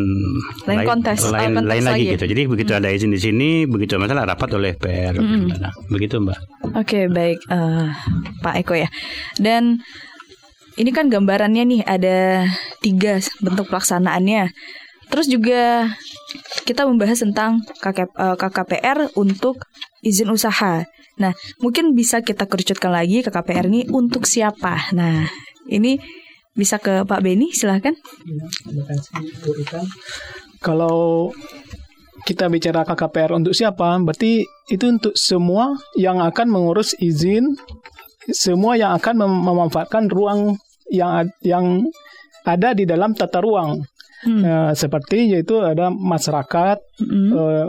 Lain 0.65 0.87
kontes, 0.87 1.19
ah, 1.27 1.35
lain 1.35 1.59
lain 1.59 1.83
lagi 1.83 1.83
lagi. 1.83 2.03
Hmm. 2.07 2.13
gitu. 2.15 2.25
Jadi 2.31 2.41
begitu 2.47 2.71
ada 2.75 2.87
izin 2.89 3.11
di 3.11 3.19
sini, 3.19 3.49
begitu 3.67 3.99
masalah 3.99 4.23
rapat 4.27 4.49
oleh 4.55 4.75
FPR. 4.79 5.19
Nah, 5.19 5.73
begitu 5.91 6.19
Mbak. 6.19 6.39
Oke 6.79 7.11
baik 7.11 7.39
eh, 7.51 7.87
Pak 8.39 8.55
Eko 8.63 8.73
ya. 8.79 8.89
Dan 9.35 9.83
ini 10.79 10.89
kan 10.95 11.11
gambarannya 11.11 11.63
nih 11.67 11.81
ada 11.83 12.47
tiga 12.79 13.19
bentuk 13.43 13.67
pelaksanaannya. 13.67 14.51
Terus 15.09 15.25
juga 15.25 15.89
kita 16.63 16.85
membahas 16.85 17.19
tentang 17.19 17.65
KK, 17.81 17.99
eh, 18.15 18.35
KKPR 18.37 19.17
untuk 19.19 19.59
izin 20.05 20.31
usaha. 20.31 20.85
Nah 21.19 21.31
mungkin 21.59 21.91
bisa 21.97 22.23
kita 22.23 22.47
kerucutkan 22.47 22.95
lagi 22.95 23.19
KKPR 23.25 23.67
ini 23.67 23.89
untuk 23.91 24.23
siapa. 24.23 24.93
Nah 24.95 25.27
ini 25.67 25.99
bisa 26.57 26.81
ke 26.81 27.05
Pak 27.05 27.21
Beni 27.21 27.53
silahkan. 27.53 27.93
Kalau 30.59 31.29
kita 32.27 32.51
bicara 32.51 32.83
KKPR 32.83 33.31
untuk 33.37 33.55
siapa, 33.55 33.95
berarti 34.03 34.43
itu 34.67 34.85
untuk 34.85 35.15
semua 35.15 35.71
yang 35.95 36.19
akan 36.19 36.51
mengurus 36.51 36.91
izin, 36.99 37.55
semua 38.29 38.75
yang 38.75 38.91
akan 38.99 39.23
mem- 39.23 39.43
memanfaatkan 39.47 40.11
ruang 40.11 40.59
yang 40.91 41.29
yang 41.45 41.87
ada 42.43 42.75
di 42.75 42.83
dalam 42.83 43.15
tata 43.15 43.39
ruang. 43.39 43.81
Hmm. 44.19 44.43
Eh, 44.43 44.71
seperti 44.75 45.31
yaitu 45.31 45.63
ada 45.63 45.87
masyarakat, 45.87 46.77
Mm-mm. 46.99 47.27
eh, 47.31 47.67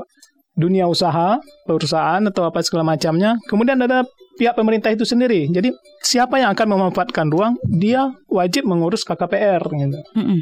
dunia 0.59 0.91
usaha, 0.91 1.39
perusahaan 1.63 2.19
atau 2.27 2.43
apa 2.43 2.59
segala 2.67 2.83
macamnya. 2.83 3.39
Kemudian 3.47 3.79
ada 3.79 4.03
pihak 4.37 4.55
pemerintah 4.55 4.89
itu 4.89 5.03
sendiri. 5.03 5.47
Jadi 5.47 5.73
siapa 6.01 6.37
yang 6.37 6.51
akan 6.51 6.67
memanfaatkan 6.69 7.27
ruang, 7.27 7.55
dia 7.65 8.05
wajib 8.27 8.65
mengurus 8.65 9.03
KKPR. 9.03 9.63
Gitu. 9.65 9.99
Mm-mm. 10.15 10.41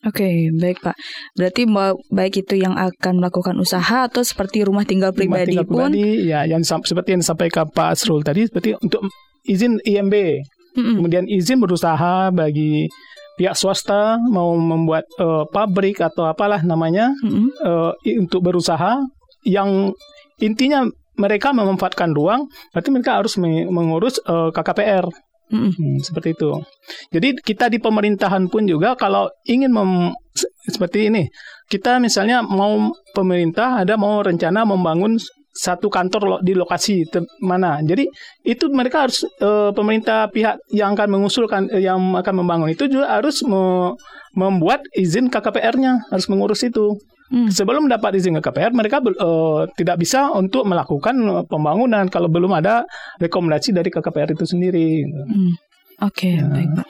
Oke, 0.00 0.48
baik 0.50 0.80
Pak. 0.80 0.96
Berarti 1.36 1.68
baik 2.08 2.34
itu 2.40 2.56
yang 2.56 2.72
akan 2.72 3.20
melakukan 3.20 3.52
usaha 3.60 4.08
atau 4.08 4.24
seperti 4.24 4.64
rumah 4.64 4.88
tinggal 4.88 5.12
Rumah 5.12 5.18
pribadi 5.20 5.52
tinggal 5.52 5.68
pun. 5.68 5.92
pribadi, 5.92 6.24
ya 6.24 6.48
yang 6.48 6.64
seperti 6.64 7.12
yang 7.12 7.20
disampaikan 7.20 7.68
Pak 7.68 7.88
Asrul 7.92 8.24
tadi 8.24 8.48
seperti 8.48 8.80
untuk 8.80 9.04
izin 9.44 9.76
IMB 9.84 10.40
Mm-mm. 10.72 10.94
kemudian 10.96 11.28
izin 11.28 11.60
berusaha 11.60 12.32
bagi 12.32 12.88
pihak 13.36 13.52
swasta 13.52 14.16
mau 14.22 14.56
membuat 14.56 15.04
eh, 15.20 15.44
pabrik 15.52 16.00
atau 16.00 16.24
apalah 16.24 16.64
namanya 16.64 17.12
Mm-mm. 17.20 17.52
eh, 17.60 17.92
i- 18.08 18.16
untuk 18.16 18.40
berusaha 18.40 19.04
yang 19.44 19.92
intinya 20.38 20.88
mereka 21.20 21.52
memanfaatkan 21.52 22.16
ruang 22.16 22.48
berarti 22.72 22.88
mereka 22.88 23.20
harus 23.20 23.36
me- 23.36 23.68
mengurus 23.68 24.16
eh, 24.24 24.50
KKPR. 24.50 25.04
Hmm, 25.50 25.98
seperti 25.98 26.38
itu. 26.38 26.62
Jadi 27.10 27.34
kita 27.42 27.66
di 27.66 27.82
pemerintahan 27.82 28.46
pun 28.46 28.70
juga 28.70 28.94
kalau 28.94 29.26
ingin 29.50 29.74
mem, 29.74 30.14
se- 30.30 30.46
seperti 30.70 31.10
ini, 31.10 31.26
kita 31.66 31.98
misalnya 31.98 32.38
mau 32.38 32.94
pemerintah 33.10 33.82
ada 33.82 33.98
mau 33.98 34.22
rencana 34.22 34.62
membangun 34.62 35.18
satu 35.50 35.90
kantor 35.90 36.22
lo- 36.22 36.42
di 36.46 36.54
lokasi 36.54 37.02
te- 37.10 37.26
mana. 37.42 37.82
Jadi 37.82 38.06
itu 38.46 38.70
mereka 38.70 39.10
harus 39.10 39.26
eh, 39.26 39.74
pemerintah 39.74 40.30
pihak 40.30 40.62
yang 40.70 40.94
akan 40.94 41.18
mengusulkan 41.18 41.66
eh, 41.74 41.82
yang 41.82 41.98
akan 42.14 42.34
membangun 42.46 42.70
itu 42.70 42.86
juga 42.86 43.10
harus 43.18 43.42
me- 43.42 43.98
membuat 44.38 44.86
izin 44.94 45.26
KKPR-nya, 45.34 46.14
harus 46.14 46.30
mengurus 46.30 46.62
itu. 46.62 46.94
Hmm. 47.30 47.46
Sebelum 47.46 47.86
dapat 47.86 48.18
izin 48.18 48.34
KKPR, 48.42 48.74
mereka 48.74 48.98
bel- 48.98 49.14
eh, 49.14 49.62
tidak 49.78 50.02
bisa 50.02 50.34
untuk 50.34 50.66
melakukan 50.66 51.14
eh, 51.14 51.44
pembangunan 51.46 52.10
kalau 52.10 52.26
belum 52.26 52.50
ada 52.58 52.82
rekomendasi 53.22 53.70
dari 53.70 53.86
KKPR 53.86 54.34
itu 54.34 54.44
sendiri. 54.50 55.06
Hmm. 55.06 55.54
Oke, 56.02 56.42
baik 56.42 56.74
Pak. 56.74 56.88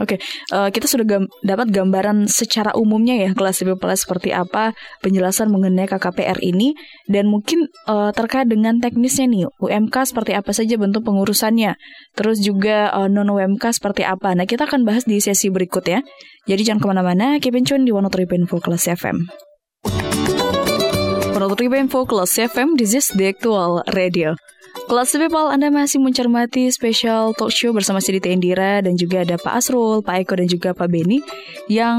Oke, 0.00 0.16
eh, 0.22 0.68
kita 0.72 0.86
sudah 0.86 1.04
gam- 1.04 1.28
dapat 1.42 1.74
gambaran 1.74 2.30
secara 2.30 2.70
umumnya 2.78 3.18
ya 3.18 3.34
kelas 3.34 3.66
people 3.66 3.90
seperti 3.92 4.30
apa 4.32 4.72
penjelasan 5.04 5.50
mengenai 5.50 5.90
KKPR 5.90 6.38
ini 6.40 6.72
dan 7.10 7.26
mungkin 7.26 7.66
eh, 7.66 8.10
terkait 8.14 8.46
dengan 8.46 8.78
teknisnya 8.78 9.26
nih 9.26 9.50
UMK 9.58 10.06
seperti 10.06 10.38
apa 10.38 10.54
saja 10.54 10.78
bentuk 10.78 11.02
pengurusannya, 11.02 11.74
terus 12.14 12.38
juga 12.38 12.94
non 13.10 13.26
UMK 13.26 13.74
seperti 13.74 14.06
apa. 14.06 14.38
Nah 14.38 14.46
kita 14.46 14.70
akan 14.70 14.86
bahas 14.86 15.02
di 15.02 15.18
sesi 15.18 15.50
berikut 15.50 15.82
ya. 15.82 16.00
Jadi 16.46 16.62
jangan 16.62 16.78
ke 16.78 16.86
mana-mana, 16.88 17.26
keep 17.42 17.58
in 17.58 17.66
tune 17.66 17.82
di 17.82 17.92
103.4 17.92 18.48
Kelas 18.62 18.86
FM. 18.86 19.49
103.4 21.40 21.88
Kelas 22.04 22.36
FM, 22.36 22.76
this 22.76 22.92
is 22.92 23.08
the 23.16 23.32
actual 23.32 23.80
radio. 23.96 24.36
Kelas 24.92 25.16
People, 25.16 25.48
Anda 25.48 25.72
masih 25.72 25.96
mencermati 25.96 26.68
spesial 26.68 27.32
talk 27.32 27.48
show 27.48 27.72
bersama 27.72 27.96
Sidita 27.96 28.28
Indira 28.28 28.84
dan 28.84 29.00
juga 29.00 29.24
ada 29.24 29.40
Pak 29.40 29.56
Asrul, 29.56 30.04
Pak 30.04 30.20
Eko 30.20 30.36
dan 30.36 30.52
juga 30.52 30.76
Pak 30.76 30.92
Beni 30.92 31.24
yang 31.72 31.96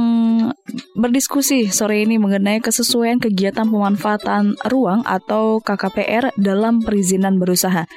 berdiskusi 0.93 1.73
sore 1.73 2.05
ini 2.05 2.21
mengenai 2.21 2.61
kesesuaian 2.61 3.17
kegiatan 3.17 3.65
pemanfaatan 3.65 4.61
ruang 4.69 5.01
atau 5.09 5.57
KKPR 5.57 6.37
dalam 6.37 6.85
perizinan 6.85 7.41
berusaha. 7.41 7.89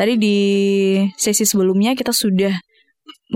Tadi 0.00 0.16
di 0.16 0.38
sesi 1.20 1.44
sebelumnya 1.44 1.92
kita 1.92 2.16
sudah 2.16 2.56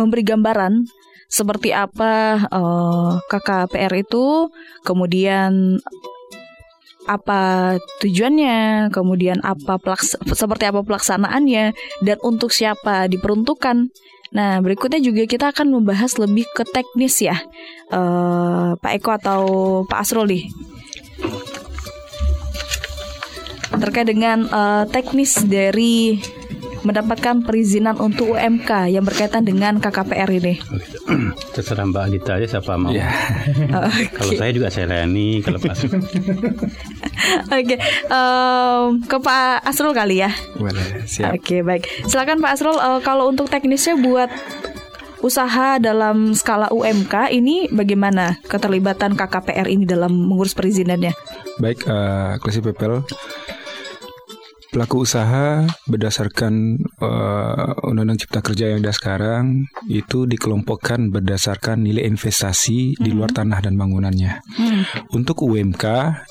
memberi 0.00 0.25
gambaran 0.25 0.88
seperti 1.29 1.76
apa 1.76 2.40
eh, 2.40 3.12
KKPR 3.29 3.93
itu, 4.00 4.49
kemudian 4.81 5.76
apa 7.11 7.40
tujuannya, 7.99 8.88
kemudian 8.95 9.43
apa 9.43 9.83
pelaks 9.83 10.14
seperti 10.31 10.71
apa 10.71 10.87
pelaksanaannya 10.87 11.75
dan 12.07 12.17
untuk 12.23 12.55
siapa 12.55 13.11
diperuntukkan. 13.11 13.90
Nah, 14.31 14.62
berikutnya 14.62 15.02
juga 15.02 15.26
kita 15.26 15.50
akan 15.50 15.75
membahas 15.75 16.14
lebih 16.23 16.47
ke 16.55 16.62
teknis 16.62 17.19
ya. 17.19 17.35
Eh, 17.90 18.69
Pak 18.79 18.93
Eko 19.02 19.11
atau 19.19 19.43
Pak 19.90 20.07
Asrul 20.07 20.31
nih. 20.31 20.45
Terkait 23.75 24.07
dengan 24.07 24.47
eh, 24.47 24.85
teknis 24.95 25.43
dari 25.43 26.23
mendapatkan 26.82 27.44
perizinan 27.44 27.96
untuk 28.00 28.37
UMK 28.37 28.92
yang 28.92 29.04
berkaitan 29.04 29.44
dengan 29.44 29.78
KKPR 29.78 30.30
ini. 30.32 30.60
Terserah 31.54 31.87
Mbak 31.88 32.04
Gita 32.16 32.32
aja 32.40 32.46
siapa 32.58 32.76
mau. 32.80 32.92
Ya. 32.92 33.10
Kalau 34.16 34.32
saya 34.37 34.50
juga 34.54 34.68
saya 34.72 34.87
layani 34.88 35.42
kalau 35.44 35.58
pas. 35.60 35.78
Oke, 37.54 37.76
em, 37.76 38.84
ke 39.04 39.16
Pak 39.20 39.66
Asrul 39.66 39.92
kali 39.92 40.25
ya. 40.25 40.30
Boleh, 40.56 41.04
siap. 41.04 41.37
Oke 41.37 41.60
baik, 41.60 41.87
silakan 42.08 42.40
Pak 42.40 42.52
Asrul. 42.56 42.76
eh, 42.80 43.00
kalau 43.04 43.28
untuk 43.28 43.52
teknisnya 43.52 43.99
buat 44.00 44.30
usaha 45.20 45.76
dalam 45.76 46.32
skala 46.32 46.72
UMK 46.72 47.28
ini 47.37 47.68
bagaimana 47.68 48.40
keterlibatan 48.49 49.14
KKPR 49.16 49.68
ini 49.68 49.84
dalam 49.84 50.12
mengurus 50.12 50.56
perizinannya? 50.56 51.12
Baik, 51.60 51.84
uh, 51.84 52.40
Klasi 52.40 52.64
Pepel. 52.64 53.04
Pelaku 54.71 55.03
usaha 55.03 55.67
berdasarkan 55.91 56.79
uh, 57.03 57.75
Undang-Undang 57.91 58.23
Cipta 58.23 58.39
Kerja 58.39 58.71
yang 58.71 58.87
ada 58.87 58.95
sekarang 58.95 59.67
itu 59.91 60.31
dikelompokkan 60.31 61.11
berdasarkan 61.11 61.83
nilai 61.83 62.07
investasi 62.07 62.95
di 62.95 63.11
luar 63.11 63.35
tanah 63.35 63.67
dan 63.67 63.75
bangunannya. 63.75 64.39
Hmm. 64.55 64.83
Untuk 65.11 65.43
UMK 65.43 65.85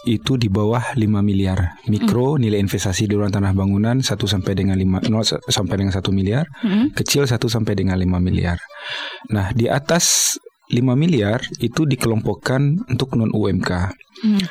itu 0.07 0.39
di 0.39 0.47
bawah 0.47 0.95
5 0.95 1.03
miliar. 1.19 1.83
Mikro 1.91 2.39
nilai 2.39 2.63
investasi 2.63 3.11
di 3.11 3.19
luar 3.19 3.27
tanah 3.27 3.51
bangunan 3.51 3.99
1 3.99 4.07
sampai 4.07 4.53
dengan 4.55 4.79
5 4.79 5.11
0 5.11 5.51
sampai 5.51 5.75
dengan 5.75 5.91
1 5.91 5.99
miliar. 6.15 6.47
Hmm. 6.63 6.95
Kecil 6.95 7.27
1 7.27 7.35
sampai 7.43 7.75
dengan 7.75 7.99
5 7.99 8.23
miliar. 8.23 8.55
Nah, 9.35 9.51
di 9.51 9.67
atas 9.67 10.39
5 10.69 10.93
miliar 10.93 11.41
itu 11.57 11.89
dikelompokkan 11.89 12.85
untuk 12.85 13.17
non 13.17 13.33
UMK. 13.33 13.71
Hmm. 14.21 14.43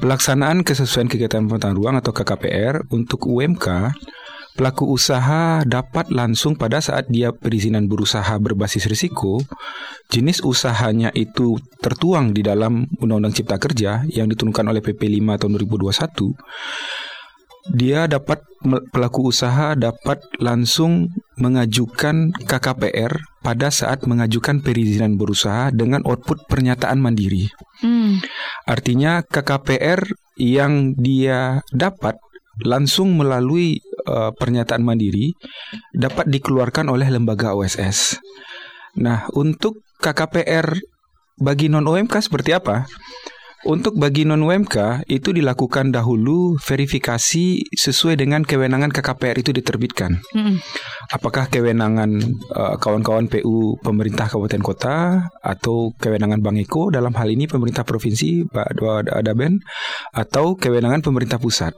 Pelaksanaan 0.00 0.64
kesesuaian 0.64 1.06
kegiatan 1.06 1.44
pemetaan 1.44 1.76
ruang 1.76 2.00
atau 2.00 2.16
KKPR 2.16 2.88
untuk 2.90 3.28
UMK 3.28 3.92
pelaku 4.56 4.88
usaha 4.88 5.60
dapat 5.68 6.08
langsung 6.08 6.56
pada 6.56 6.80
saat 6.80 7.12
dia 7.12 7.28
perizinan 7.30 7.92
berusaha 7.92 8.32
berbasis 8.40 8.88
risiko, 8.88 9.44
jenis 10.08 10.40
usahanya 10.40 11.12
itu 11.12 11.60
tertuang 11.84 12.32
di 12.32 12.40
dalam 12.40 12.88
Undang-Undang 12.96 13.36
Cipta 13.36 13.60
Kerja 13.60 14.00
yang 14.08 14.32
diturunkan 14.32 14.72
oleh 14.72 14.80
PP 14.80 15.12
5 15.20 15.44
tahun 15.44 15.52
2021. 15.60 17.76
Dia 17.76 18.08
dapat 18.08 18.40
pelaku 18.66 19.30
usaha 19.30 19.72
dapat 19.78 20.20
langsung 20.42 21.10
mengajukan 21.38 22.34
KKPR 22.34 23.16
pada 23.40 23.70
saat 23.70 24.04
mengajukan 24.04 24.60
perizinan 24.60 25.14
berusaha 25.14 25.70
dengan 25.70 26.02
output 26.02 26.44
pernyataan 26.50 26.98
mandiri. 26.98 27.46
Hmm. 27.80 28.18
Artinya 28.66 29.22
KKPR 29.22 30.02
yang 30.36 30.98
dia 30.98 31.62
dapat 31.70 32.18
langsung 32.64 33.14
melalui 33.14 33.78
uh, 34.08 34.32
pernyataan 34.32 34.80
mandiri 34.80 35.36
dapat 35.92 36.26
dikeluarkan 36.28 36.88
oleh 36.88 37.06
lembaga 37.12 37.52
OSS. 37.52 38.16
Nah, 38.96 39.28
untuk 39.36 39.84
KKPR 40.00 40.72
bagi 41.36 41.68
non 41.68 41.84
UMK 41.84 42.16
seperti 42.24 42.56
apa? 42.56 42.88
Untuk 43.64 43.96
bagi 43.96 44.28
non 44.28 44.44
UMK 44.44 45.08
itu 45.08 45.32
dilakukan 45.32 45.88
dahulu 45.88 46.60
verifikasi 46.60 47.64
sesuai 47.72 48.20
dengan 48.20 48.44
kewenangan 48.44 48.92
KKPR 48.92 49.40
itu 49.40 49.50
diterbitkan. 49.56 50.20
Hmm. 50.36 50.60
Apakah 51.08 51.48
kewenangan 51.48 52.20
uh, 52.52 52.76
kawan-kawan 52.76 53.32
PU 53.32 53.80
pemerintah 53.80 54.28
kabupaten 54.28 54.60
kota 54.60 54.96
atau 55.40 55.96
kewenangan 55.96 56.44
Bang 56.44 56.60
Eko 56.60 56.92
dalam 56.92 57.16
hal 57.16 57.32
ini 57.32 57.48
pemerintah 57.48 57.88
provinsi 57.88 58.44
Pak 58.44 58.76
Adaben 59.08 59.64
atau 60.12 60.60
kewenangan 60.60 61.00
pemerintah 61.00 61.40
pusat. 61.40 61.72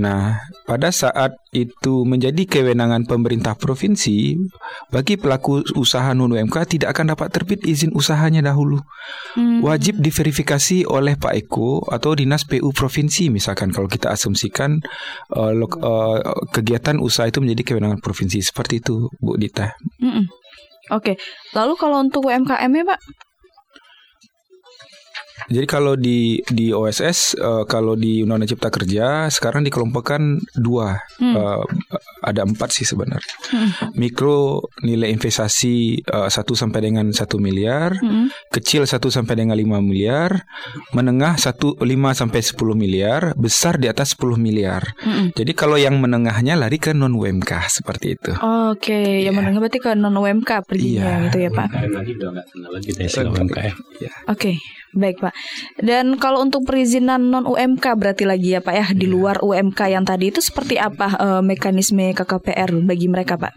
Nah, 0.00 0.40
pada 0.64 0.88
saat 0.88 1.36
itu 1.52 2.08
menjadi 2.08 2.48
kewenangan 2.48 3.04
pemerintah 3.04 3.52
provinsi, 3.52 4.40
bagi 4.88 5.20
pelaku 5.20 5.60
usaha 5.76 6.16
non 6.16 6.32
UMK 6.32 6.56
tidak 6.64 6.96
akan 6.96 7.12
dapat 7.12 7.28
terbit 7.28 7.60
izin 7.60 7.92
usahanya 7.92 8.40
dahulu. 8.40 8.80
Hmm. 9.36 9.60
Wajib 9.60 10.00
diverifikasi 10.00 10.88
oleh 10.88 11.20
Pak 11.20 11.34
Eko 11.36 11.84
atau 11.84 12.16
Dinas 12.16 12.48
PU 12.48 12.72
provinsi 12.72 13.28
misalkan 13.28 13.68
kalau 13.68 13.84
kita 13.84 14.08
asumsikan 14.08 14.80
uh, 15.36 15.52
uh, 15.52 16.18
kegiatan 16.48 16.96
usaha 16.96 17.28
itu 17.28 17.44
menjadi 17.44 17.76
kewenangan 17.76 18.00
provinsi 18.00 18.40
seperti 18.40 18.80
itu, 18.80 19.12
Bu 19.20 19.36
Dita. 19.36 19.76
Hmm. 20.00 20.24
Oke, 20.88 21.20
lalu 21.52 21.72
kalau 21.76 22.00
untuk 22.00 22.32
UMKM-nya, 22.32 22.84
Pak? 22.88 23.00
Jadi 25.48 25.66
kalau 25.66 25.94
di 25.94 26.38
di 26.44 26.70
OSS 26.70 27.34
uh, 27.36 27.64
kalau 27.64 27.94
di 27.94 28.20
Undang-Undang 28.20 28.50
Cipta 28.50 28.68
Kerja 28.68 29.06
sekarang 29.28 29.64
dikelompokkan 29.64 30.20
dua 30.54 30.98
Hmm. 31.18 31.34
uh, 31.38 31.62
ada 32.22 32.42
empat 32.42 32.70
sih 32.70 32.82
sebenarnya. 32.82 33.34
Hmm. 33.50 33.70
Mikro 33.94 34.66
nilai 34.80 35.10
investasi 35.10 36.02
uh, 36.06 36.26
1 36.26 36.34
sampai 36.52 36.80
dengan 36.82 37.10
1 37.10 37.18
miliar, 37.38 37.94
Hmm. 37.98 38.30
kecil 38.48 38.86
1 38.86 38.98
sampai 39.08 39.34
dengan 39.34 39.54
5 39.54 39.78
miliar, 39.78 40.46
menengah 40.90 41.38
1 41.38 41.78
5 41.78 42.10
sampai 42.12 42.40
10 42.40 42.74
miliar, 42.74 43.34
besar 43.34 43.78
di 43.78 43.86
atas 43.86 44.14
10 44.14 44.34
miliar. 44.36 44.94
Hmm. 44.98 45.30
Jadi 45.34 45.52
kalau 45.52 45.74
yang 45.74 45.98
menengahnya 45.98 46.54
lari 46.54 46.78
ke 46.78 46.90
non 46.92 47.14
UMK 47.14 47.70
seperti 47.70 48.14
itu. 48.14 48.32
Oke, 48.70 49.22
yang 49.22 49.34
menengah 49.34 49.58
berarti 49.58 49.78
ke 49.78 49.90
non 49.94 50.14
UMK 50.14 50.50
perginya 50.62 51.22
Iya. 51.22 51.24
gitu 51.28 51.38
ya, 51.38 51.50
Pak. 51.50 51.68
UMKM 51.70 51.92
lagi 51.92 52.12
udah 52.16 52.28
nggak 52.32 52.46
kenal 52.50 52.70
lagi 52.70 52.88
deh 52.92 53.06
istilah 53.06 53.30
UMKM. 53.32 53.76
Oke, 54.28 54.50
baik 54.92 55.16
Pak. 55.18 55.31
Dan 55.80 56.16
kalau 56.20 56.42
untuk 56.42 56.66
perizinan 56.66 57.32
non 57.32 57.48
UMK 57.48 57.84
berarti 57.96 58.24
lagi 58.28 58.54
ya 58.54 58.60
Pak 58.60 58.74
ya 58.74 58.86
di 58.92 59.06
luar 59.08 59.40
UMK 59.40 59.80
yang 59.88 60.04
tadi 60.04 60.30
itu 60.30 60.40
seperti 60.40 60.76
apa 60.76 61.16
eh, 61.16 61.42
mekanisme 61.42 62.12
KKPR 62.14 62.72
bagi 62.84 63.06
mereka 63.08 63.36
Pak? 63.40 63.52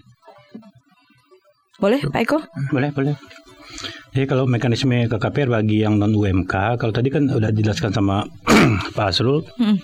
Boleh 1.80 2.00
Pak 2.08 2.22
Eko? 2.24 2.40
Boleh, 2.72 2.90
boleh. 2.96 3.16
Jadi 4.16 4.32
kalau 4.32 4.48
mekanisme 4.48 5.12
KKPR 5.12 5.52
bagi 5.52 5.84
yang 5.84 6.00
non 6.00 6.16
UMK, 6.16 6.80
kalau 6.80 6.94
tadi 6.96 7.12
kan 7.12 7.28
udah 7.28 7.52
dijelaskan 7.52 7.92
sama 7.92 8.24
Pak 8.96 9.12
Asrul, 9.12 9.44
Hmm. 9.60 9.76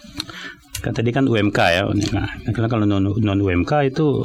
kan 0.79 0.95
tadi 0.95 1.11
kan 1.11 1.27
UMK 1.27 1.59
ya. 1.59 1.83
Nah, 2.15 2.25
kalau 2.71 2.87
non, 2.87 3.11
non 3.11 3.39
UMK 3.43 3.91
itu 3.91 4.23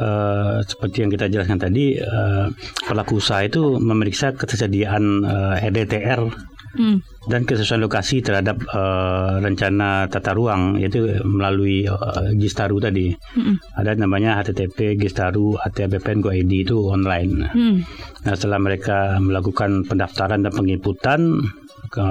eh, 0.00 0.56
seperti 0.64 1.04
yang 1.04 1.10
kita 1.12 1.28
jelaskan 1.28 1.60
tadi, 1.60 2.00
eh, 2.00 2.46
pelaku 2.88 3.20
usaha 3.20 3.44
itu 3.44 3.76
memeriksa 3.76 4.32
ketersediaan 4.32 5.04
eh, 5.28 5.68
RDTR 5.68 6.20
Hmm. 6.70 7.02
dan 7.26 7.42
kesesuaian 7.42 7.82
lokasi 7.82 8.22
terhadap 8.22 8.62
eh, 8.62 9.34
rencana 9.42 10.06
tata 10.06 10.30
ruang 10.30 10.78
yaitu 10.78 11.18
melalui 11.26 11.82
eh, 11.82 12.30
Gistaru 12.38 12.78
tadi. 12.78 13.10
Hmm. 13.34 13.58
Ada 13.74 13.98
namanya 13.98 14.38
HTTP 14.38 14.94
Gistaru 14.94 15.58
ATBPN 15.58 16.22
Go 16.22 16.30
ID 16.30 16.70
itu 16.70 16.78
online. 16.78 17.50
Hmm. 17.50 17.76
Nah, 18.22 18.34
setelah 18.38 18.62
mereka 18.62 19.18
melakukan 19.18 19.82
pendaftaran 19.90 20.46
dan 20.46 20.52
penginputan 20.54 21.42
ke 21.90 22.06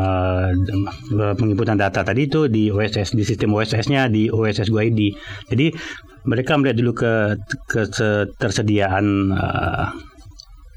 penginputan 1.39 1.79
data 1.79 2.03
tadi 2.03 2.27
itu 2.27 2.51
di 2.51 2.67
OSS 2.67 3.15
di 3.15 3.23
sistem 3.23 3.55
OSS-nya 3.55 4.11
di 4.11 4.27
OSS 4.27 4.67
Go 4.67 4.83
ID. 4.83 5.15
Jadi 5.47 5.71
mereka 6.27 6.59
melihat 6.59 6.77
dulu 6.83 6.91
ke 6.99 7.39
ketersediaan 7.71 9.05
eh, 9.31 10.08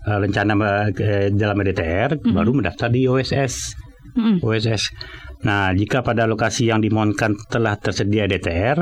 eh, 0.06 0.18
rencana 0.18 0.54
eh, 0.92 1.28
dalam 1.32 1.56
RDTR 1.58 2.20
baru 2.32 2.50
mendaftar 2.56 2.88
di 2.92 3.06
OSS. 3.06 3.54
Hmm. 4.12 4.44
OSS. 4.44 4.92
Nah, 5.42 5.74
jika 5.74 6.04
pada 6.06 6.28
lokasi 6.28 6.70
yang 6.70 6.78
dimohonkan 6.78 7.34
telah 7.50 7.74
tersedia 7.80 8.30
DTR 8.30 8.78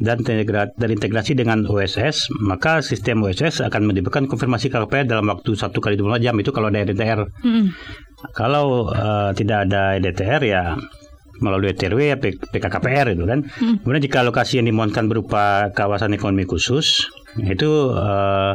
dan 0.00 0.16
terintegra- 0.26 0.74
terintegrasi 0.74 1.38
dengan 1.38 1.62
OSS, 1.66 2.34
maka 2.42 2.82
sistem 2.82 3.22
OSS 3.22 3.62
akan 3.62 3.82
menyebutkan 3.86 4.26
konfirmasi 4.26 4.70
KPR 4.70 5.06
dalam 5.06 5.26
waktu 5.30 5.54
1 5.54 5.70
kali 5.70 5.94
24 5.98 6.24
jam 6.24 6.34
itu 6.40 6.50
kalau 6.50 6.72
ada 6.72 6.82
DTR. 6.82 7.20
Hmm. 7.44 7.70
Kalau 8.34 8.90
eh, 8.90 9.30
tidak 9.38 9.70
ada 9.70 10.00
DTR 10.00 10.42
ya 10.42 10.62
melalui 11.42 11.74
TRW 11.74 12.14
ya 12.14 12.16
PKKPR 12.22 13.14
itu 13.14 13.26
kan. 13.26 13.42
Kemudian 13.82 14.02
jika 14.02 14.22
lokasi 14.22 14.62
yang 14.62 14.70
dimohonkan 14.70 15.10
berupa 15.10 15.70
kawasan 15.74 16.14
ekonomi 16.14 16.46
khusus, 16.46 17.10
itu 17.42 17.70
eh, 17.94 18.52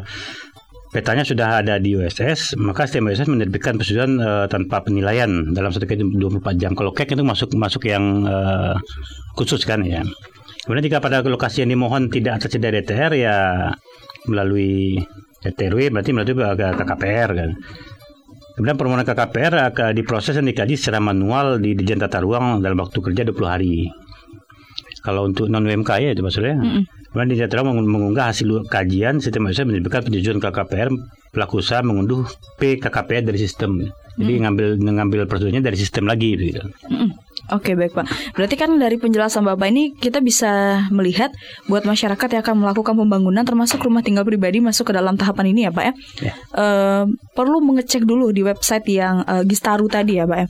petanya 0.89 1.21
sudah 1.21 1.61
ada 1.61 1.77
di 1.77 1.93
OSS, 1.93 2.57
maka 2.57 2.89
sistem 2.89 3.13
OSS 3.13 3.29
menerbitkan 3.29 3.77
persetujuan 3.77 4.11
eh, 4.17 4.45
tanpa 4.49 4.81
penilaian 4.81 5.53
dalam 5.53 5.69
satu 5.69 5.85
kali 5.85 6.01
24 6.01 6.61
jam. 6.61 6.73
Kalau 6.73 6.91
KEK 6.93 7.17
itu 7.17 7.25
masuk 7.25 7.49
masuk 7.53 7.85
yang 7.85 8.25
eh, 8.25 8.75
khusus 9.37 9.61
kan 9.65 9.85
ya. 9.85 10.01
Kemudian 10.65 10.85
jika 10.85 11.01
pada 11.01 11.25
lokasi 11.25 11.65
yang 11.65 11.73
dimohon 11.73 12.13
tidak 12.13 12.45
tersedia 12.45 12.69
DTR 12.69 13.11
ya 13.17 13.37
melalui 14.29 15.01
TRW 15.41 15.89
berarti 15.89 16.11
melalui 16.11 16.35
KKPR 16.35 17.29
kan. 17.33 17.49
Kemudian 18.59 18.75
permohonan 18.75 19.07
KKPR 19.07 19.71
akan 19.71 19.95
diproses 19.95 20.35
dan 20.35 20.43
dikaji 20.43 20.75
secara 20.75 20.99
manual 20.99 21.63
di 21.63 21.79
Dijen 21.79 21.95
Tata 21.95 22.19
Ruang 22.19 22.59
dalam 22.59 22.75
waktu 22.75 22.99
kerja 22.99 23.23
20 23.23 23.39
hari. 23.47 23.87
Kalau 24.99 25.23
untuk 25.23 25.47
non 25.47 25.63
UMK 25.63 25.89
ya 26.03 26.11
itu 26.11 26.19
maksudnya. 26.19 26.59
Kemudian 26.59 26.83
Dijen 26.83 26.98
Tata 27.09 27.55
Ruang 27.57 27.81
mengunggah 27.81 28.29
hasil 28.29 28.69
kajian 28.69 29.17
sistem 29.17 29.49
OSS 29.49 29.65
menyebutkan 29.65 30.05
penjujuan 30.05 30.37
KKPR 30.37 30.93
pelaku 31.33 31.61
usaha 31.61 31.81
mengunduh 31.81 32.25
PKKPR 32.61 33.25
dari 33.25 33.39
sistem. 33.41 33.89
Jadi 34.19 34.43
ngambil 34.43 34.67
ngambil 34.83 35.19
persetujuannya 35.31 35.63
dari 35.63 35.77
sistem 35.79 36.03
lagi 36.03 36.35
gitu. 36.35 36.59
Mm-mm. 36.91 37.15
Oke 37.55 37.73
baik 37.73 37.95
Pak. 37.95 38.35
Berarti 38.35 38.55
kan 38.59 38.75
dari 38.77 38.99
penjelasan 38.99 39.41
Bapak 39.41 39.71
ini 39.71 39.95
kita 39.95 40.19
bisa 40.21 40.83
melihat 40.93 41.33
buat 41.65 41.87
masyarakat 41.87 42.27
yang 42.29 42.41
akan 42.45 42.55
melakukan 42.61 42.93
pembangunan 42.93 43.41
termasuk 43.47 43.81
rumah 43.81 44.03
tinggal 44.05 44.27
pribadi 44.27 44.61
masuk 44.61 44.91
ke 44.91 44.93
dalam 44.93 45.15
tahapan 45.15 45.55
ini 45.55 45.65
ya 45.65 45.71
Pak 45.71 45.83
ya. 45.87 45.93
Ya. 46.19 46.33
Eh, 46.35 47.03
perlu 47.33 47.63
mengecek 47.63 48.05
dulu 48.05 48.29
di 48.29 48.43
website 48.43 48.85
yang 48.91 49.23
eh, 49.23 49.47
Gistaru 49.47 49.87
tadi 49.87 50.19
ya 50.19 50.27
Pak 50.27 50.37
ya. 50.37 50.47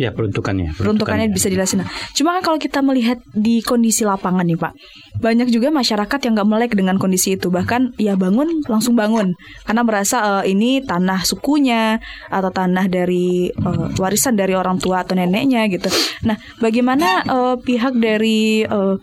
Ya 0.00 0.08
peruntukannya. 0.08 0.72
peruntukannya 0.72 1.28
bisa 1.28 1.52
dijelasin. 1.52 1.84
Nah, 1.84 1.88
cuma 2.16 2.40
kan 2.40 2.42
kalau 2.42 2.58
kita 2.58 2.80
melihat 2.80 3.20
di 3.36 3.60
kondisi 3.60 4.08
lapangan 4.08 4.40
nih 4.48 4.56
Pak, 4.56 4.72
banyak 5.20 5.52
juga 5.52 5.68
masyarakat 5.68 6.18
yang 6.24 6.32
nggak 6.32 6.48
melek 6.48 6.72
dengan 6.72 6.96
kondisi 6.96 7.36
itu. 7.36 7.52
Bahkan 7.52 8.00
ya 8.00 8.16
bangun 8.16 8.64
langsung 8.72 8.96
bangun 8.96 9.36
karena 9.68 9.82
merasa 9.84 10.40
eh, 10.40 10.56
ini 10.56 10.80
tanah 10.80 11.28
sukunya 11.28 12.00
atau 12.32 12.48
tanah 12.48 12.88
dari 12.88 13.52
eh, 13.52 13.86
warisan 14.00 14.32
dari 14.32 14.56
orang 14.56 14.80
tua 14.80 15.04
atau 15.04 15.12
neneknya 15.12 15.68
gitu. 15.68 15.92
Nah, 16.24 16.40
bagaimana 16.56 17.20
eh, 17.28 17.56
pihak 17.60 17.92
dari 18.00 18.64
eh, 18.64 18.96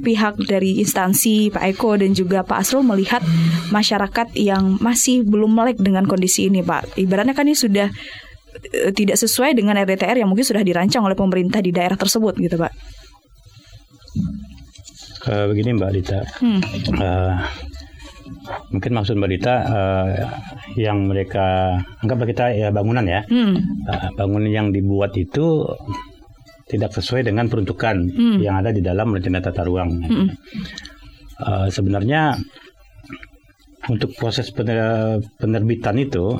pihak 0.00 0.38
dari 0.46 0.78
instansi 0.78 1.50
Pak 1.50 1.64
Eko 1.76 1.98
dan 1.98 2.14
juga 2.14 2.46
Pak 2.46 2.62
Asrul 2.62 2.86
melihat 2.86 3.20
masyarakat 3.74 4.38
yang 4.38 4.78
masih 4.78 5.26
belum 5.26 5.50
melek 5.50 5.82
dengan 5.82 6.06
kondisi 6.06 6.46
ini 6.46 6.62
Pak. 6.62 6.94
Ibaratnya 6.94 7.34
kan 7.34 7.50
ini 7.50 7.58
sudah 7.58 7.90
tidak 8.92 9.16
sesuai 9.16 9.56
dengan 9.56 9.76
RDTR 9.76 10.20
yang 10.20 10.28
mungkin 10.28 10.44
sudah 10.44 10.60
dirancang 10.60 11.02
oleh 11.02 11.16
pemerintah 11.16 11.60
di 11.60 11.70
daerah 11.70 11.96
tersebut 11.96 12.36
gitu 12.36 12.56
Pak. 12.56 12.72
Eh, 15.30 15.44
begini 15.52 15.76
Mbak 15.76 15.90
Dita. 15.92 16.20
Hmm. 16.40 16.60
Eh, 16.96 17.34
mungkin 18.72 18.92
maksud 18.96 19.20
Mbak 19.20 19.30
Dita 19.30 19.54
eh, 19.62 20.10
yang 20.80 21.04
mereka 21.04 21.76
anggaplah 22.00 22.24
kita 22.26 22.44
ya 22.56 22.68
bangunan 22.72 23.04
ya. 23.04 23.20
Hmm. 23.28 23.60
Eh, 23.84 24.08
bangunan 24.16 24.48
yang 24.48 24.72
dibuat 24.72 25.12
itu 25.14 25.64
tidak 26.66 26.94
sesuai 26.94 27.26
dengan 27.26 27.50
peruntukan 27.50 27.96
Hmm. 28.08 28.38
yang 28.40 28.62
ada 28.62 28.72
di 28.72 28.80
dalam 28.80 29.12
rencana 29.12 29.44
tata 29.44 29.62
ruang. 29.62 29.90
Hmm. 30.00 30.28
Eh, 31.40 31.68
sebenarnya 31.68 32.40
untuk 33.88 34.12
proses 34.16 34.48
pener- 34.52 35.20
penerbitan 35.36 36.00
itu 36.00 36.32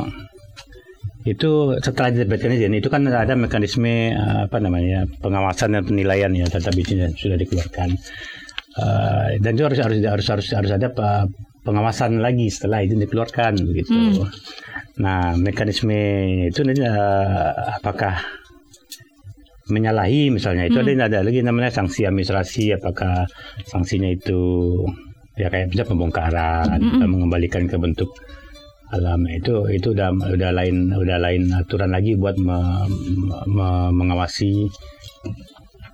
itu 1.29 1.77
setelah 1.85 2.09
diterbitkan 2.15 2.57
izin 2.57 2.77
itu 2.77 2.89
kan 2.89 3.05
ada 3.05 3.37
mekanisme 3.37 4.17
eh, 4.17 4.41
apa 4.49 4.57
namanya 4.57 5.05
pengawasan 5.21 5.77
dan 5.77 5.83
penilaian 5.85 6.33
ya 6.33 6.49
terhadap 6.49 6.75
izin 6.77 6.99
yang 7.05 7.15
sudah 7.17 7.37
dikeluarkan 7.37 7.93
Eh, 8.71 9.43
dan 9.43 9.59
itu 9.59 9.67
harus 9.67 9.83
harus 9.83 9.99
harus 9.99 10.27
harus 10.31 10.49
harus 10.55 10.71
ada 10.71 10.89
pe- 10.95 11.27
pengawasan 11.67 12.23
lagi 12.23 12.47
setelah 12.47 12.87
izin 12.87 13.03
dikeluarkan 13.03 13.59
begitu. 13.67 13.91
Hmm. 13.91 14.31
Nah 15.03 15.35
mekanisme 15.35 15.99
itu 16.47 16.63
nanti 16.63 16.87
eh, 16.87 17.51
apakah 17.83 18.23
menyalahi 19.71 20.31
misalnya 20.31 20.71
itu 20.71 20.79
ada 20.83 21.07
ada 21.11 21.19
lagi 21.27 21.43
namanya 21.43 21.71
sanksi 21.71 22.07
administrasi 22.07 22.75
apakah 22.79 23.27
sanksinya 23.67 24.11
itu 24.11 24.43
ya 25.39 25.47
kayak 25.47 25.71
bisa 25.71 25.87
pembongkaran 25.87 26.67
atau 26.75 27.07
mengembalikan 27.07 27.71
ke 27.71 27.79
bentuk 27.79 28.11
alam 28.91 29.23
itu 29.27 29.71
itu 29.71 29.95
udah 29.95 30.11
udah 30.11 30.51
lain 30.51 30.91
udah 30.91 31.19
lain 31.19 31.47
aturan 31.55 31.95
lagi 31.95 32.19
buat 32.19 32.35
me- 32.37 32.91
me- 33.47 33.93
mengawasi 33.95 34.67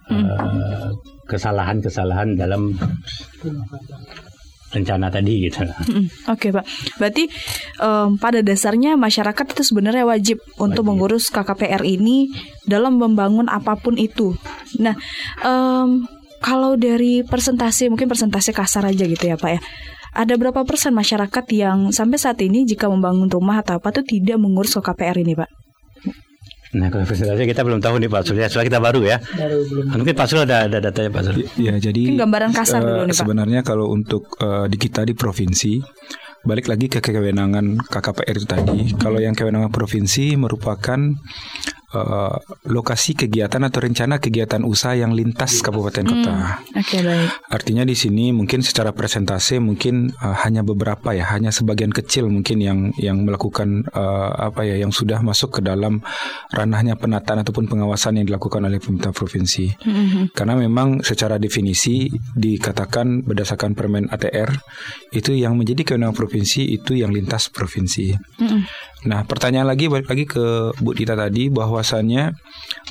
eh, 0.08 0.88
kesalahan-kesalahan 1.26 2.38
dalam 2.38 2.72
rencana 4.66 5.08
tadi 5.08 5.46
gitu. 5.46 5.62
Mm, 5.62 6.06
Oke 6.28 6.50
Pak, 6.50 6.64
berarti 6.98 7.30
em, 7.80 8.18
pada 8.18 8.42
dasarnya 8.42 8.98
masyarakat 8.98 9.46
itu 9.56 9.62
sebenarnya 9.62 10.04
wajib 10.04 10.42
untuk 10.58 10.84
Wajib. 10.84 10.90
mengurus 10.90 11.24
KKPR 11.30 11.86
ini 11.86 12.28
dalam 12.66 12.98
membangun 12.98 13.46
apa 13.48 13.78
pun 13.78 13.94
itu. 13.96 14.34
Nah, 14.82 14.92
em, 15.40 16.04
kalau 16.42 16.76
dari 16.76 17.24
persentase 17.24 17.88
mungkin 17.88 18.10
persentase 18.10 18.52
kasar 18.52 18.84
aja 18.86 19.06
gitu 19.06 19.24
ya 19.24 19.38
Pak 19.38 19.50
ya. 19.50 19.60
Ada 20.16 20.40
berapa 20.40 20.64
persen 20.64 20.96
masyarakat 20.96 21.44
yang 21.52 21.92
sampai 21.92 22.16
saat 22.16 22.40
ini 22.40 22.64
jika 22.64 22.88
membangun 22.88 23.28
rumah 23.28 23.60
atau 23.60 23.76
apa 23.76 23.92
tuh 23.92 24.00
tidak 24.00 24.40
mengurus 24.40 24.72
KKPR 24.80 25.20
ini 25.20 25.36
Pak? 25.36 25.50
Nah 26.76 26.88
kalau 26.88 27.04
presentasi 27.04 27.44
kita 27.44 27.60
belum 27.64 27.84
tahu 27.84 28.00
nih 28.00 28.08
Pak 28.08 28.22
Sul 28.24 28.40
ya, 28.40 28.48
soalnya 28.48 28.68
kita 28.72 28.80
baru 28.80 29.00
ya. 29.04 29.16
Mungkin 29.92 30.16
Pak 30.16 30.26
Sul 30.28 30.40
ada, 30.48 30.64
ada 30.64 30.80
datanya 30.80 31.12
Pak 31.12 31.22
Sul. 31.22 31.34
Ya, 31.60 31.76
jadi 31.76 32.16
Mungkin 32.16 32.20
gambaran 32.24 32.50
kasar 32.56 32.80
eh, 32.80 32.86
dulu 32.88 33.02
nih, 33.04 33.12
Pak. 33.12 33.20
Sebenarnya 33.20 33.60
kalau 33.60 33.92
untuk 33.92 34.32
eh, 34.40 34.66
di 34.72 34.76
kita 34.80 35.04
di 35.04 35.12
provinsi 35.12 35.80
balik 36.46 36.70
lagi 36.70 36.86
ke 36.86 37.04
kewenangan 37.04 37.80
KKPR 37.84 38.34
itu 38.40 38.48
tadi. 38.48 38.78
Kalau 38.96 39.20
yang 39.20 39.36
kewenangan 39.36 39.68
provinsi 39.68 40.36
merupakan 40.40 41.00
eh, 41.94 42.34
lokasi 42.66 43.14
kegiatan 43.14 43.62
atau 43.62 43.78
rencana 43.82 44.18
kegiatan 44.18 44.62
usaha 44.66 44.96
yang 44.96 45.14
lintas 45.14 45.62
kabupaten 45.62 46.06
kota. 46.06 46.34
Oke 46.74 46.98
baik. 47.02 47.28
Artinya 47.46 47.86
di 47.86 47.94
sini 47.94 48.34
mungkin 48.34 48.62
secara 48.62 48.90
presentase 48.90 49.58
mungkin 49.62 50.10
uh, 50.18 50.36
hanya 50.42 50.66
beberapa 50.66 51.14
ya, 51.14 51.30
hanya 51.34 51.54
sebagian 51.54 51.94
kecil 51.94 52.26
mungkin 52.26 52.58
yang 52.58 52.78
yang 52.98 53.22
melakukan 53.22 53.86
uh, 53.94 54.50
apa 54.50 54.66
ya, 54.66 54.82
yang 54.82 54.90
sudah 54.90 55.22
masuk 55.22 55.58
ke 55.58 55.60
dalam 55.62 56.02
ranahnya 56.50 56.98
penataan 56.98 57.46
ataupun 57.46 57.70
pengawasan 57.70 58.18
yang 58.22 58.26
dilakukan 58.26 58.66
oleh 58.66 58.82
pemerintah 58.82 59.14
provinsi. 59.14 59.66
Mhm. 59.82 60.34
Karena 60.34 60.54
memang 60.58 61.06
secara 61.06 61.38
definisi 61.38 62.10
dikatakan 62.34 63.22
berdasarkan 63.22 63.78
Permen 63.78 64.08
ATR 64.10 64.50
itu 65.12 65.36
yang 65.36 65.54
menjadi 65.54 65.94
kewenangan 65.94 66.16
provinsi 66.16 66.66
itu 66.74 66.98
yang 66.98 67.14
lintas 67.14 67.48
provinsi. 67.52 68.16
Mhm. 68.42 68.60
Nah, 69.04 69.28
pertanyaan 69.28 69.68
lagi 69.68 69.92
balik 69.92 70.08
lagi 70.08 70.24
ke 70.24 70.72
Bu 70.80 70.96
Dita 70.96 71.12
tadi 71.12 71.52
bahwasannya 71.52 72.32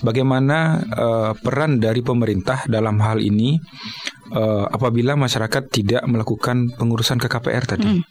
bagaimana 0.06 0.86
eh, 0.86 1.32
peran 1.34 1.82
dari 1.82 2.06
pemerintah 2.06 2.70
dalam 2.70 3.02
hal 3.02 3.18
ini 3.18 3.58
eh, 4.30 4.65
apabila 4.70 5.18
masyarakat 5.18 5.63
tidak 5.74 6.06
melakukan 6.06 6.70
pengurusan 6.78 7.18
KKPR 7.18 7.65
tadi. 7.65 7.89
Mm. 7.89 8.02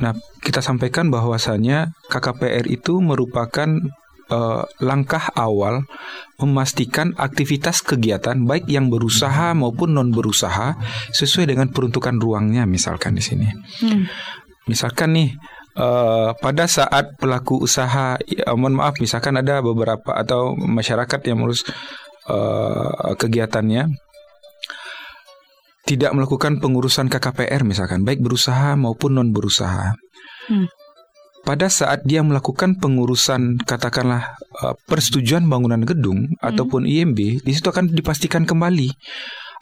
Nah, 0.00 0.12
kita 0.40 0.64
sampaikan 0.64 1.12
bahwasannya 1.12 1.92
KKPR 2.08 2.72
itu 2.72 3.04
merupakan 3.04 3.68
eh, 4.32 4.64
langkah 4.80 5.28
awal 5.36 5.84
memastikan 6.40 7.12
aktivitas 7.20 7.84
kegiatan 7.84 8.48
baik 8.48 8.64
yang 8.64 8.88
berusaha 8.88 9.52
maupun 9.52 9.92
non 9.92 10.08
berusaha 10.08 10.72
sesuai 11.12 11.52
dengan 11.52 11.68
peruntukan 11.68 12.16
ruangnya 12.16 12.64
misalkan 12.64 13.12
di 13.12 13.20
sini. 13.20 13.48
Hmm. 13.84 14.08
Misalkan 14.66 15.14
nih 15.14 15.30
eh, 15.76 16.30
pada 16.34 16.64
saat 16.66 17.14
pelaku 17.20 17.62
usaha, 17.62 18.16
ya, 18.24 18.52
mohon 18.56 18.80
maaf, 18.80 18.98
misalkan 18.98 19.36
ada 19.36 19.60
beberapa 19.60 20.16
atau 20.16 20.56
masyarakat 20.56 21.20
yang 21.28 21.44
mengurus 21.44 21.62
eh, 22.26 23.12
kegiatannya 23.20 23.92
tidak 25.86 26.10
melakukan 26.18 26.58
pengurusan 26.58 27.06
KKPR 27.06 27.62
misalkan, 27.62 28.02
baik 28.02 28.18
berusaha 28.18 28.74
maupun 28.74 29.22
non 29.22 29.30
berusaha. 29.30 29.94
Hmm. 30.50 30.66
Pada 31.46 31.70
saat 31.70 32.02
dia 32.02 32.26
melakukan 32.26 32.74
pengurusan 32.82 33.62
katakanlah 33.62 34.34
eh, 34.66 34.74
persetujuan 34.90 35.46
bangunan 35.46 35.86
gedung 35.86 36.34
ataupun 36.42 36.90
IMB, 36.90 37.46
di 37.46 37.52
situ 37.54 37.70
akan 37.70 37.94
dipastikan 37.94 38.42
kembali 38.42 38.90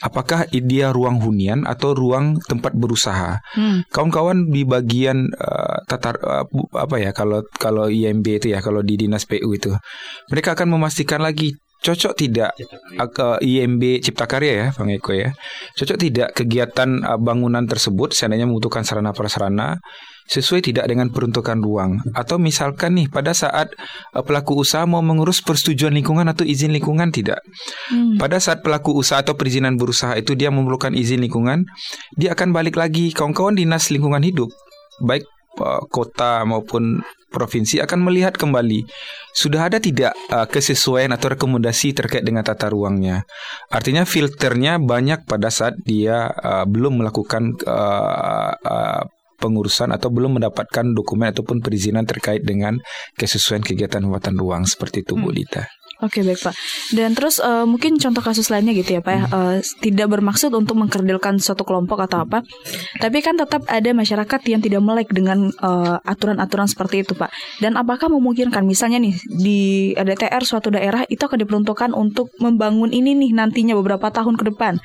apakah 0.02 0.48
dia 0.50 0.90
ruang 0.90 1.20
hunian 1.22 1.68
atau 1.68 1.94
ruang 1.94 2.40
tempat 2.42 2.74
berusaha. 2.74 3.38
Hmm. 3.54 3.86
Kawan-kawan 3.92 4.50
di 4.50 4.66
bagian 4.66 5.30
eh, 5.30 5.76
tatar 5.86 6.18
eh, 6.18 6.44
bu- 6.48 6.70
apa 6.74 6.96
ya 6.98 7.10
kalau 7.14 7.44
kalau 7.56 7.86
IMB 7.86 8.42
itu 8.42 8.50
ya 8.50 8.64
kalau 8.64 8.80
di 8.80 8.98
dinas 8.98 9.28
PU 9.28 9.50
itu 9.54 9.70
mereka 10.32 10.58
akan 10.58 10.74
memastikan 10.74 11.22
lagi 11.22 11.54
cocok 11.84 12.12
tidak 12.16 12.50
eh, 12.56 13.08
ke 13.12 13.28
IMB 13.44 14.00
Cipta 14.00 14.24
Karya 14.24 14.52
ya 14.52 14.66
Bang 14.72 14.88
Eko 14.88 15.12
ya 15.12 15.30
cocok 15.76 15.98
tidak 16.00 16.28
kegiatan 16.32 17.04
eh, 17.04 17.18
bangunan 17.20 17.68
tersebut 17.68 18.16
seandainya 18.16 18.48
membutuhkan 18.48 18.82
sarana 18.82 19.12
prasarana 19.12 19.78
sesuai 20.24 20.64
tidak 20.64 20.88
dengan 20.88 21.12
peruntukan 21.12 21.60
ruang 21.60 22.00
atau 22.16 22.40
misalkan 22.40 22.96
nih 22.96 23.12
pada 23.12 23.36
saat 23.36 23.72
eh, 24.16 24.24
pelaku 24.24 24.64
usaha 24.64 24.88
mau 24.88 25.04
mengurus 25.04 25.44
persetujuan 25.44 25.92
lingkungan 25.92 26.26
atau 26.28 26.42
izin 26.44 26.72
lingkungan 26.72 27.12
tidak 27.12 27.44
Hmm. 27.84 28.16
pada 28.16 28.40
saat 28.40 28.64
pelaku 28.64 28.96
usaha 28.96 29.20
atau 29.20 29.36
perizinan 29.36 29.76
berusaha 29.76 30.16
itu 30.16 30.32
dia 30.32 30.48
memerlukan 30.48 30.96
izin 30.96 31.20
lingkungan, 31.20 31.68
dia 32.16 32.32
akan 32.32 32.50
balik 32.56 32.80
lagi 32.80 33.12
kawan-kawan 33.12 33.54
dinas 33.54 33.92
lingkungan 33.92 34.24
hidup, 34.24 34.48
baik 35.04 35.28
uh, 35.60 35.84
kota 35.92 36.42
maupun 36.48 37.04
provinsi 37.28 37.82
akan 37.82 38.06
melihat 38.06 38.38
kembali 38.38 38.86
sudah 39.34 39.66
ada 39.68 39.82
tidak 39.82 40.14
uh, 40.30 40.46
kesesuaian 40.46 41.10
atau 41.12 41.34
rekomendasi 41.34 41.92
terkait 41.92 42.22
dengan 42.22 42.46
tata 42.46 42.70
ruangnya. 42.70 43.26
Artinya 43.68 44.06
filternya 44.06 44.78
banyak 44.78 45.26
pada 45.26 45.50
saat 45.50 45.74
dia 45.82 46.30
uh, 46.30 46.64
belum 46.64 47.02
melakukan 47.02 47.58
uh, 47.66 48.54
uh, 48.54 49.02
pengurusan 49.38 49.90
atau 49.94 50.08
belum 50.10 50.40
mendapatkan 50.40 50.94
dokumen 50.94 51.30
ataupun 51.34 51.60
perizinan 51.60 52.06
terkait 52.06 52.42
dengan 52.42 52.78
kesesuaian 53.18 53.62
kegiatan 53.62 54.02
muatan 54.02 54.38
ruang 54.38 54.64
seperti 54.64 55.02
itu 55.02 55.14
Bu 55.18 55.30
Dita. 55.34 55.66
Oke 56.02 56.26
baik 56.26 56.42
Pak. 56.42 56.54
Dan 56.90 57.14
terus 57.14 57.38
eh, 57.38 57.64
mungkin 57.64 57.96
contoh 58.02 58.18
kasus 58.18 58.50
lainnya 58.50 58.74
gitu 58.74 58.98
ya 58.98 59.00
Pak 59.00 59.14
ya. 59.14 59.22
Eh, 59.30 59.56
tidak 59.78 60.10
bermaksud 60.10 60.50
untuk 60.50 60.74
mengkerdilkan 60.76 61.38
suatu 61.38 61.62
kelompok 61.62 62.02
atau 62.04 62.26
apa. 62.26 62.42
Tapi 62.98 63.18
kan 63.22 63.38
tetap 63.38 63.62
ada 63.70 63.90
masyarakat 63.94 64.40
yang 64.50 64.58
tidak 64.58 64.82
melek 64.82 65.08
dengan 65.14 65.54
eh, 65.54 65.96
aturan-aturan 66.02 66.66
seperti 66.66 67.06
itu 67.06 67.14
Pak. 67.14 67.30
Dan 67.62 67.78
apakah 67.78 68.10
memungkinkan 68.10 68.66
misalnya 68.66 68.98
nih 68.98 69.14
di 69.30 69.60
DTR 69.94 70.42
suatu 70.42 70.74
daerah 70.74 71.06
itu 71.06 71.22
akan 71.22 71.38
diperuntukkan 71.46 71.90
untuk 71.94 72.34
membangun 72.42 72.90
ini 72.90 73.14
nih 73.14 73.30
nantinya 73.30 73.78
beberapa 73.78 74.10
tahun 74.10 74.34
ke 74.34 74.50
depan. 74.50 74.82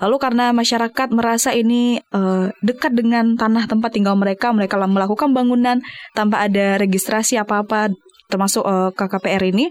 Lalu 0.00 0.16
karena 0.16 0.48
masyarakat 0.50 1.08
merasa 1.12 1.52
ini 1.52 2.00
eh, 2.00 2.46
dekat 2.64 2.96
dengan 2.96 3.36
tanah 3.36 3.68
tempat 3.68 3.92
tinggal 3.92 4.16
mereka, 4.16 4.48
mereka 4.50 4.80
melakukan 4.80 5.36
bangunan 5.36 5.84
tanpa 6.12 6.48
ada 6.48 6.80
registrasi 6.80 7.36
apa-apa 7.36 7.92
termasuk 8.26 8.64
eh, 8.64 8.90
KKPR 8.96 9.44
ini. 9.52 9.68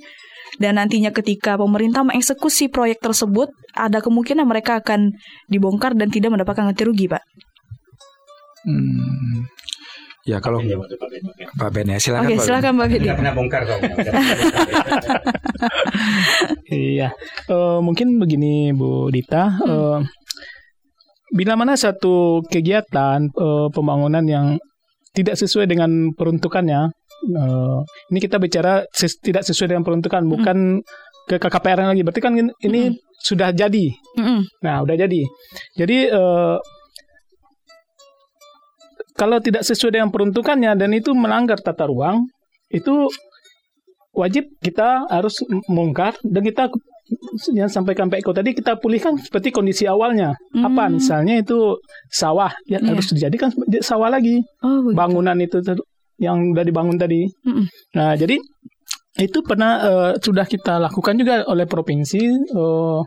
dan 0.60 0.76
nantinya 0.76 1.14
ketika 1.14 1.56
pemerintah 1.56 2.04
mengeksekusi 2.04 2.68
proyek 2.68 3.00
tersebut 3.00 3.48
ada 3.78 4.02
kemungkinan 4.04 4.44
mereka 4.44 4.82
akan 4.84 5.14
dibongkar 5.48 5.96
dan 5.96 6.10
tidak 6.12 6.34
mendapatkan 6.36 6.68
ganti 6.68 6.84
rugi, 6.84 7.06
Pak. 7.08 7.24
Hmm. 8.68 9.48
Ya 10.28 10.44
kalau 10.44 10.60
Pak 11.56 11.70
Ben 11.72 11.88
ya 11.88 11.98
silakan 11.98 12.28
Oke, 12.28 12.36
Pak 12.36 12.42
Ben. 12.44 12.46
silakan 12.46 12.74
Pak. 12.76 12.86
Nggak 12.92 13.18
pernah 13.24 13.34
bongkar 13.34 13.62
kok. 13.64 13.80
Iya, 16.70 17.10
Eh, 17.50 17.80
mungkin 17.82 18.22
begini 18.22 18.70
Bu 18.72 19.10
Dita, 19.10 19.50
Eh, 19.58 19.98
bila 21.30 21.54
mana 21.56 21.78
satu 21.78 22.42
kegiatan 22.48 23.30
eh, 23.30 23.68
pembangunan 23.70 24.26
yang 24.26 24.46
tidak 25.14 25.36
sesuai 25.36 25.66
dengan 25.66 26.14
peruntukannya, 26.14 26.82
eh, 27.30 27.80
ini 28.10 28.20
kita 28.20 28.38
bicara 28.38 28.86
ses- 28.94 29.20
tidak 29.22 29.46
sesuai 29.46 29.74
dengan 29.76 29.84
peruntukan, 29.86 30.22
bukan 30.26 30.58
ke 31.30 31.38
KKPR 31.38 31.86
lagi. 31.86 32.02
Berarti 32.02 32.22
kan 32.22 32.34
ini 32.34 32.50
ini 32.66 32.82
sudah 33.22 33.54
jadi. 33.54 33.86
Mm-mm. 34.18 34.42
Nah, 34.66 34.82
udah 34.82 34.96
jadi. 34.98 35.22
Jadi 35.78 35.98
eh, 36.10 36.58
kalau 39.14 39.38
tidak 39.44 39.68
sesuai 39.68 39.92
dengan 39.92 40.10
peruntukannya 40.10 40.80
dan 40.80 40.90
itu 40.96 41.12
melanggar 41.12 41.60
tata 41.60 41.86
ruang, 41.86 42.24
itu 42.72 43.12
wajib 44.16 44.48
kita 44.64 45.06
harus 45.12 45.44
m- 45.46 45.62
membongkar 45.68 46.16
dan 46.24 46.42
kita 46.42 46.72
yang 47.54 47.70
sampaikan 47.70 48.08
Pak 48.08 48.22
Eko 48.22 48.32
tadi 48.32 48.54
kita 48.54 48.78
pulihkan 48.78 49.18
seperti 49.18 49.50
kondisi 49.50 49.86
awalnya. 49.86 50.34
Apa 50.56 50.88
Hmm. 50.88 50.98
misalnya 50.98 51.40
itu 51.40 51.78
sawah 52.10 52.52
ya 52.66 52.78
Iya. 52.80 52.94
harus 52.94 53.08
dijadikan 53.12 53.50
sawah 53.82 54.10
lagi. 54.10 54.42
Oh, 54.62 54.84
begitu. 54.84 54.98
Bangunan 54.98 55.38
itu 55.40 55.58
yang 56.20 56.52
udah 56.52 56.64
dibangun 56.64 57.00
tadi. 57.00 57.24
Mm-mm. 57.48 57.66
Nah, 57.96 58.12
jadi 58.14 58.36
itu 59.20 59.40
pernah 59.44 59.72
eh, 59.82 60.12
sudah 60.20 60.46
kita 60.46 60.80
lakukan 60.80 61.16
juga 61.16 61.44
oleh 61.48 61.64
provinsi 61.66 62.22
eh, 62.30 63.00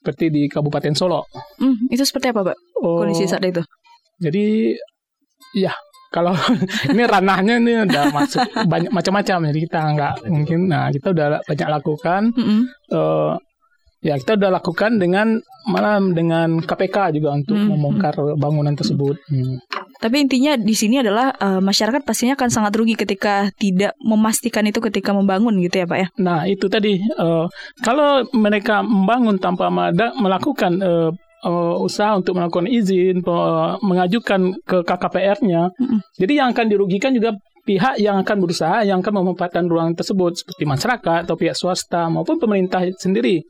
seperti 0.00 0.24
di 0.28 0.42
Kabupaten 0.46 0.94
Solo. 0.94 1.24
Mm, 1.58 1.88
itu 1.90 2.04
seperti 2.04 2.30
apa, 2.30 2.52
Pak? 2.52 2.56
Oh, 2.84 3.00
Kondisi 3.02 3.24
saat 3.24 3.42
itu. 3.42 3.64
Jadi 4.20 4.76
ya 5.56 5.72
kalau 6.14 6.30
ini 6.94 7.02
ranahnya 7.02 7.58
ini 7.58 7.82
udah 7.82 8.14
masuk 8.14 8.40
banyak 8.70 8.94
macam-macam 8.94 9.50
jadi 9.50 9.60
kita 9.66 9.80
nggak 9.92 10.14
mungkin 10.30 10.58
nah 10.70 10.86
kita 10.88 11.10
udah 11.10 11.26
banyak 11.42 11.68
lakukan 11.68 12.22
eh, 12.88 13.32
ya 14.04 14.14
kita 14.14 14.36
udah 14.36 14.50
lakukan 14.52 15.00
dengan 15.00 15.40
malah 15.64 15.96
dengan 15.98 16.60
KPK 16.60 17.16
juga 17.16 17.32
untuk 17.32 17.56
Hmm, 17.56 17.72
membongkar 17.72 18.12
bangunan 18.36 18.76
tersebut. 18.76 19.16
Hmm. 19.32 19.56
Tapi 19.96 20.20
intinya 20.20 20.60
di 20.60 20.76
sini 20.76 21.00
adalah 21.00 21.32
eh, 21.32 21.60
masyarakat 21.64 22.04
pastinya 22.04 22.36
akan 22.36 22.52
sangat 22.52 22.76
rugi 22.76 22.92
ketika 22.94 23.48
tidak 23.56 23.96
memastikan 24.04 24.68
itu 24.68 24.84
ketika 24.84 25.16
membangun 25.16 25.56
gitu 25.64 25.80
ya, 25.80 25.86
Pak 25.88 25.98
ya. 25.98 26.08
Nah 26.20 26.44
itu 26.44 26.68
tadi 26.68 27.00
eh, 27.00 27.46
kalau 27.80 28.28
mereka 28.36 28.84
membangun 28.84 29.40
tanpa 29.40 29.72
mada- 29.72 30.12
melakukan 30.20 30.84
eh, 30.84 31.08
eh, 31.44 31.76
usaha 31.84 32.16
untuk 32.16 32.34
melakukan 32.40 32.66
izin, 32.66 33.20
pe- 33.20 33.76
mengajukan 33.84 34.40
ke 34.64 34.80
KKPR-nya, 34.82 35.70
Mm-mm. 35.76 36.00
jadi 36.16 36.32
yang 36.44 36.48
akan 36.56 36.66
dirugikan 36.72 37.12
juga 37.12 37.36
pihak 37.64 37.96
yang 37.96 38.20
akan 38.20 38.36
berusaha 38.44 38.84
yang 38.84 39.00
akan 39.00 39.24
memanfaatkan 39.24 39.64
ruang 39.64 39.96
tersebut 39.96 40.36
seperti 40.36 40.64
masyarakat 40.68 41.24
atau 41.24 41.36
pihak 41.36 41.56
swasta 41.56 42.12
maupun 42.12 42.36
pemerintah 42.36 42.84
sendiri. 43.00 43.40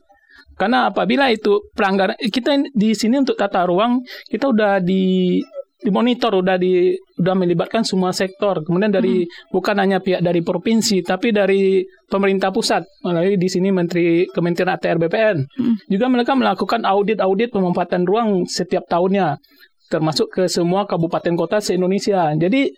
Karena 0.55 0.87
apabila 0.87 1.27
itu 1.27 1.67
pelanggaran 1.75 2.15
kita 2.31 2.55
di 2.71 2.95
sini 2.95 3.19
untuk 3.19 3.35
tata 3.35 3.67
ruang 3.67 3.99
kita 4.31 4.55
udah 4.55 4.79
di 4.79 5.43
dimonitor 5.85 6.33
udah 6.41 6.57
di 6.57 6.97
udah 7.21 7.35
melibatkan 7.37 7.85
semua 7.85 8.09
sektor. 8.09 8.65
Kemudian 8.65 8.89
dari 8.89 9.21
bukan 9.53 9.77
hanya 9.77 10.01
pihak 10.01 10.25
dari 10.25 10.41
provinsi 10.41 11.05
tapi 11.05 11.29
dari 11.29 11.85
pemerintah 12.09 12.49
pusat 12.49 12.81
melalui 13.05 13.37
di 13.37 13.45
sini 13.45 13.69
Menteri 13.69 14.25
Kementerian 14.25 14.73
ATR 14.73 14.97
BPN. 14.97 15.37
Hmm. 15.45 15.75
Juga 15.85 16.09
mereka 16.09 16.33
melakukan 16.33 16.81
audit-audit 16.81 17.53
pemanfaatan 17.53 18.03
ruang 18.09 18.49
setiap 18.49 18.89
tahunnya 18.89 19.37
termasuk 19.85 20.33
ke 20.33 20.43
semua 20.49 20.89
kabupaten 20.89 21.37
kota 21.37 21.61
se-Indonesia. 21.61 22.33
Jadi 22.33 22.73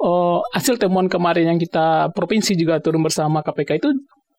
eh, 0.00 0.38
hasil 0.52 0.76
temuan 0.76 1.08
kemarin 1.08 1.56
yang 1.56 1.58
kita 1.60 2.12
provinsi 2.12 2.52
juga 2.56 2.80
turun 2.84 3.00
bersama 3.00 3.40
KPK 3.40 3.80
itu 3.80 3.88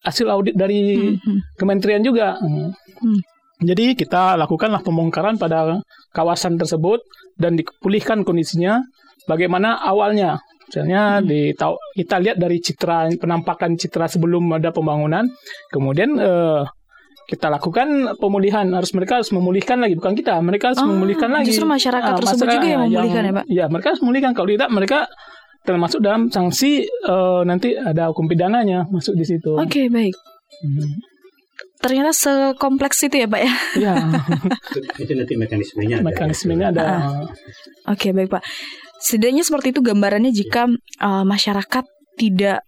hasil 0.01 0.25
audit 0.29 0.57
dari 0.57 1.13
Mhm. 1.13 1.57
kementerian 1.57 2.01
juga. 2.01 2.37
Hmm. 2.41 2.73
Hmm. 3.01 3.21
Jadi 3.61 3.93
kita 3.93 4.33
lakukanlah 4.35 4.81
pembongkaran 4.81 5.37
pada 5.37 5.77
kawasan 6.11 6.57
tersebut 6.57 6.99
dan 7.37 7.53
dipulihkan 7.53 8.25
kondisinya 8.25 8.81
bagaimana 9.25 9.77
awalnya. 9.77 10.41
Misalnya 10.65 11.19
di 11.19 11.51
tau- 11.53 11.77
kita 11.93 12.17
lihat 12.17 12.39
dari 12.39 12.57
citra 12.57 13.11
penampakan 13.15 13.75
citra 13.75 14.07
sebelum 14.07 14.49
ada 14.55 14.71
pembangunan, 14.71 15.27
kemudian 15.69 16.15
eh, 16.15 16.63
kita 17.27 17.47
lakukan 17.47 18.15
pemulihan. 18.17 18.65
Harus 18.71 18.91
mereka 18.91 19.19
harus 19.19 19.29
memulihkan 19.29 19.77
lagi, 19.77 19.93
bukan 19.93 20.15
kita. 20.15 20.39
Mereka 20.39 20.73
harus 20.73 20.81
Ah, 20.81 20.87
memulihkan 20.87 21.29
lagi. 21.29 21.51
justru 21.51 21.67
masyarakat 21.67 22.07
Ah, 22.07 22.17
tersebut 22.17 22.47
juga 22.49 22.65
yang 22.65 22.81
memulihkan 22.87 23.23
ya, 23.23 23.33
Pak? 23.35 23.45
Iya, 23.45 23.65
mereka 23.67 23.87
harus 23.93 24.01
memulihkan. 24.01 24.31
Kalau 24.31 24.47
tidak, 24.49 24.69
mereka 24.71 24.99
termasuk 25.61 25.99
dalam 26.01 26.31
sanksi 26.31 26.71
eh, 26.87 27.41
nanti 27.45 27.75
ada 27.75 28.09
hukum 28.09 28.25
pidananya 28.25 28.87
masuk 28.89 29.13
di 29.13 29.27
situ. 29.27 29.53
Oke, 29.53 29.91
baik. 29.91 30.15
Hmm. 30.63 31.10
Ternyata 31.81 32.11
sekompleks 32.13 33.01
itu 33.03 33.15
ya, 33.21 33.27
Pak 33.27 33.41
ya. 33.41 33.53
Iya, 33.77 33.93
itu 35.01 35.11
nanti 35.17 35.33
mekanismenya. 35.33 35.95
ada. 35.99 36.05
mekanismenya 36.05 36.65
ada. 36.69 36.83
Oke, 37.89 38.13
baik, 38.13 38.29
Pak. 38.29 38.43
Setidaknya 39.01 39.41
seperti 39.41 39.73
itu 39.73 39.81
gambarannya 39.81 40.29
jika 40.29 40.69
eh, 41.01 41.25
masyarakat 41.25 41.85
tidak 42.21 42.61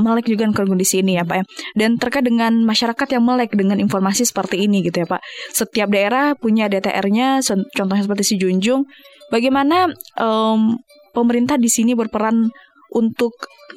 melek 0.00 0.26
juga 0.32 0.48
dengan 0.48 0.56
kondisi 0.56 1.04
ini 1.04 1.20
ya 1.20 1.24
Pak 1.28 1.36
ya. 1.36 1.44
Dan 1.76 2.00
terkait 2.00 2.24
dengan 2.24 2.52
masyarakat 2.64 3.06
yang 3.12 3.22
melek 3.22 3.52
dengan 3.52 3.76
informasi 3.76 4.24
seperti 4.24 4.64
ini 4.64 4.80
gitu 4.84 5.04
ya 5.04 5.06
Pak. 5.06 5.20
Setiap 5.52 5.92
daerah 5.92 6.32
punya 6.34 6.66
DTR-nya, 6.72 7.44
contohnya 7.76 8.02
seperti 8.02 8.24
si 8.24 8.34
Junjung. 8.40 8.88
Bagaimana 9.30 9.92
em, 10.18 10.60
pemerintah 11.12 11.60
di 11.60 11.70
sini 11.70 11.94
berperan 11.94 12.50
untuk 12.90 13.36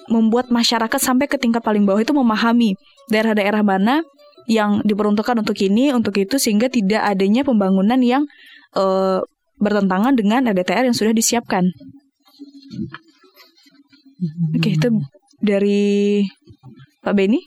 membuat 0.10 0.50
masyarakat 0.50 0.98
sampai 0.98 1.30
ke 1.30 1.38
tingkat 1.38 1.62
paling 1.62 1.86
bawah 1.86 2.02
itu 2.02 2.12
memahami 2.12 2.74
daerah-daerah 3.14 3.62
mana 3.62 4.02
yang 4.48 4.84
diperuntukkan 4.84 5.40
untuk 5.40 5.56
ini, 5.60 5.92
untuk 5.92 6.16
itu 6.18 6.36
sehingga 6.38 6.68
tidak 6.68 7.04
adanya 7.04 7.44
pembangunan 7.44 8.00
yang 8.00 8.24
eh, 8.76 9.20
bertentangan 9.58 10.14
dengan 10.14 10.50
DTR 10.50 10.88
yang 10.88 10.98
sudah 10.98 11.14
disiapkan. 11.14 11.64
Oke, 14.56 14.76
itu 14.76 14.88
dari 15.40 16.24
Pak 17.04 17.14
Beni 17.14 17.40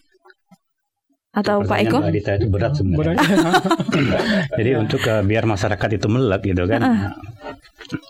atau 1.33 1.61
Pak 1.63 1.79
Eko? 1.83 1.99
Dita 2.09 2.37
itu 2.37 2.49
berat 2.49 2.73
sebenarnya. 2.77 3.17
Jadi 4.61 4.71
untuk 4.77 5.01
eh, 5.05 5.21
biar 5.21 5.45
masyarakat 5.45 5.89
itu 5.93 6.07
melek 6.09 6.43
gitu 6.45 6.65
kan. 6.65 6.81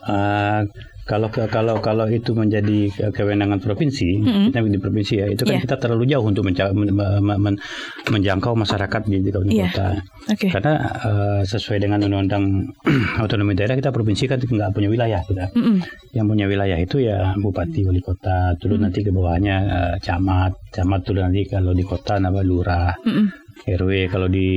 eh, 0.06 0.60
kalau 0.62 0.74
ke- 0.74 0.95
kalau 1.06 1.30
kalau 1.78 2.04
itu 2.10 2.34
menjadi 2.34 2.90
ke- 2.90 3.14
kewenangan 3.14 3.62
provinsi, 3.62 4.18
Mm-mm. 4.18 4.44
kita 4.50 4.58
di 4.60 4.76
provinsi 4.76 5.14
ya, 5.16 5.26
itu 5.30 5.46
kan 5.46 5.54
Iya. 5.54 5.62
kita 5.62 5.76
terlalu 5.78 6.04
jauh 6.04 6.26
untuk 6.26 6.42
menca- 6.42 6.74
men- 6.74 6.90
men- 6.90 7.38
men- 7.38 7.60
menjangkau 8.04 8.52
masyarakat 8.52 9.00
di, 9.06 9.22
di 9.22 9.30
kabupaten 9.30 9.54
Iya. 9.54 9.70
kota. 9.70 9.88
Oke. 10.26 10.46
Karena 10.50 10.72
eh, 10.82 11.40
sesuai 11.46 11.78
dengan 11.78 12.02
undang-undang 12.02 12.44
otonomi 13.24 13.54
daerah 13.54 13.78
kita 13.78 13.94
provinsi 13.94 14.26
kan 14.26 14.42
nggak 14.42 14.74
punya 14.74 14.90
wilayah 14.90 15.22
kita. 15.22 15.46
Mm-mm. 15.54 15.78
Yang 16.10 16.26
punya 16.26 16.46
wilayah 16.46 16.78
itu 16.78 16.96
ya 16.98 17.38
bupati, 17.38 17.86
wali 17.86 18.02
kota, 18.02 18.58
terus 18.58 18.76
nanti 18.76 19.00
ke 19.00 19.14
bawahnya 19.14 19.56
eh, 19.62 19.94
camat, 20.02 20.52
camat 20.74 21.00
itu 21.06 21.14
nanti 21.14 21.46
kalau 21.46 21.70
di 21.70 21.86
kota 21.86 22.18
nama 22.18 22.42
lurah, 22.42 22.90
Mm-mm. 23.00 23.46
RW 23.56 23.90
kalau 24.06 24.28
di 24.28 24.48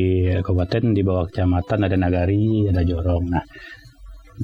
kabupaten 0.44 0.92
di 0.92 1.02
bawah 1.02 1.24
kecamatan 1.26 1.88
ada 1.88 1.96
nagari, 1.96 2.68
ada 2.68 2.84
jorong. 2.84 3.32
Nah, 3.32 3.42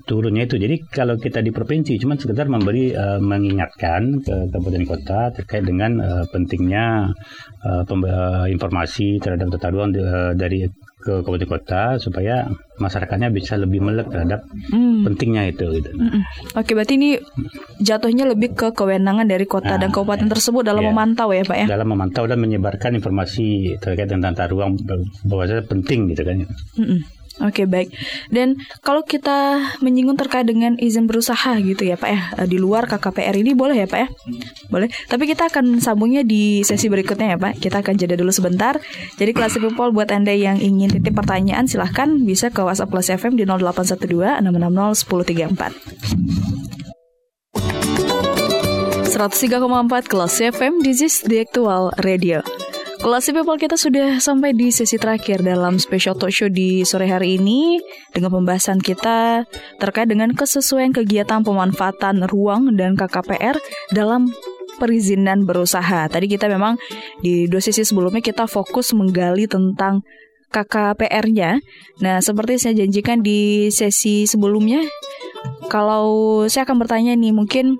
turunnya 0.03 0.43
itu. 0.43 0.59
Jadi 0.59 0.75
kalau 0.91 1.15
kita 1.15 1.39
di 1.39 1.55
provinsi 1.55 1.95
cuma 1.95 2.19
sekedar 2.19 2.51
memberi 2.51 2.91
eh, 2.91 3.19
mengingatkan 3.23 4.19
ke 4.19 4.35
kabupaten 4.51 4.83
kota 4.83 5.19
terkait 5.31 5.63
dengan 5.63 5.95
eh, 6.03 6.25
pentingnya 6.27 7.15
eh, 7.63 8.45
informasi 8.51 9.23
terhadap 9.23 9.47
tata 9.55 9.71
ruang 9.71 9.95
eh, 9.95 10.35
dari 10.35 10.67
ke 11.05 11.21
kabupaten 11.21 11.45
kota 11.45 11.83
supaya 12.01 12.49
masyarakatnya 12.81 13.29
bisa 13.29 13.61
lebih 13.61 13.77
melek 13.77 14.09
terhadap 14.09 14.41
Mm. 14.73 15.05
pentingnya 15.05 15.53
itu 15.53 15.69
gitu. 15.77 15.93
Mm-mm. 15.93 16.25
Oke, 16.57 16.73
berarti 16.73 16.97
ini 16.97 17.21
jatuhnya 17.77 18.25
lebih 18.25 18.57
ke 18.57 18.73
kewenangan 18.73 19.29
dari 19.29 19.45
kota 19.45 19.77
dan 19.77 19.93
Nah, 19.93 19.93
kabupaten 19.93 20.25
tersebut 20.25 20.65
dalam 20.65 20.81
iya. 20.81 20.89
memantau 20.89 21.29
ya, 21.29 21.45
Pak 21.45 21.57
ya. 21.61 21.65
dalam 21.69 21.93
memantau 21.93 22.25
dan 22.25 22.41
menyebarkan 22.41 22.97
informasi 22.97 23.77
terkait 23.77 24.09
dengan 24.09 24.33
tata 24.33 24.49
ruang 24.49 24.73
bahwasanya 25.29 25.69
penting 25.69 26.09
gitu 26.09 26.25
kan. 26.25 26.41
Mm-mm. 26.81 26.99
Oke 27.43 27.67
baik. 27.67 27.91
Dan 28.31 28.55
kalau 28.79 29.03
kita 29.03 29.59
menyinggung 29.83 30.15
terkait 30.15 30.47
dengan 30.47 30.79
izin 30.79 31.03
berusaha 31.03 31.59
gitu 31.59 31.83
ya 31.83 31.99
Pak 31.99 32.09
ya 32.09 32.21
eh, 32.39 32.47
di 32.47 32.55
luar 32.55 32.87
KKPR 32.87 33.35
ini 33.35 33.51
boleh 33.51 33.83
ya 33.83 33.87
Pak 33.91 33.99
ya? 33.99 34.07
Boleh. 34.71 34.87
Tapi 35.11 35.27
kita 35.27 35.51
akan 35.51 35.83
sambungnya 35.83 36.23
di 36.23 36.63
sesi 36.63 36.87
berikutnya 36.87 37.35
ya 37.35 37.37
Pak. 37.39 37.59
Kita 37.59 37.83
akan 37.83 37.93
jeda 37.99 38.15
dulu 38.15 38.31
sebentar. 38.31 38.79
Jadi 39.19 39.35
kelas 39.35 39.59
people 39.59 39.91
buat 39.91 40.07
anda 40.15 40.31
yang 40.31 40.63
ingin 40.63 40.95
titip 40.95 41.11
pertanyaan 41.11 41.67
silahkan 41.67 42.07
bisa 42.23 42.47
ke 42.55 42.63
WhatsApp 42.63 42.91
kelas 42.91 43.11
FM 43.19 43.35
di 43.35 43.43
0812 43.43 44.39
660 44.39 44.95
1034. 45.03 46.65
103,4 49.15 50.11
Kelas 50.11 50.43
FM 50.43 50.83
This 50.83 50.99
is 50.99 51.23
the 51.23 51.39
Actual 51.39 51.95
Radio 52.03 52.64
Kelas 53.05 53.29
People 53.29 53.61
kita 53.61 53.77
sudah 53.77 54.17
sampai 54.17 54.57
di 54.57 54.73
sesi 54.73 54.97
terakhir 54.97 55.45
dalam 55.45 55.77
special 55.77 56.17
talk 56.17 56.33
show 56.33 56.49
di 56.49 56.81
sore 56.81 57.05
hari 57.05 57.37
ini 57.37 57.77
dengan 58.09 58.33
pembahasan 58.33 58.81
kita 58.81 59.45
terkait 59.77 60.09
dengan 60.09 60.33
kesesuaian 60.33 60.89
kegiatan 60.89 61.45
pemanfaatan 61.45 62.25
ruang 62.25 62.73
dan 62.73 62.97
KKPR 62.97 63.61
dalam 63.93 64.33
perizinan 64.81 65.45
berusaha. 65.45 66.09
Tadi 66.09 66.25
kita 66.25 66.49
memang 66.49 66.81
di 67.21 67.45
dua 67.45 67.61
sesi 67.61 67.85
sebelumnya 67.85 68.25
kita 68.25 68.49
fokus 68.49 68.89
menggali 68.97 69.45
tentang 69.45 70.01
KKPR-nya. 70.49 71.61
Nah, 72.01 72.25
seperti 72.25 72.57
saya 72.57 72.73
janjikan 72.73 73.21
di 73.21 73.69
sesi 73.69 74.25
sebelumnya, 74.25 74.81
kalau 75.69 76.41
saya 76.49 76.65
akan 76.65 76.81
bertanya 76.81 77.13
nih, 77.13 77.37
mungkin 77.37 77.77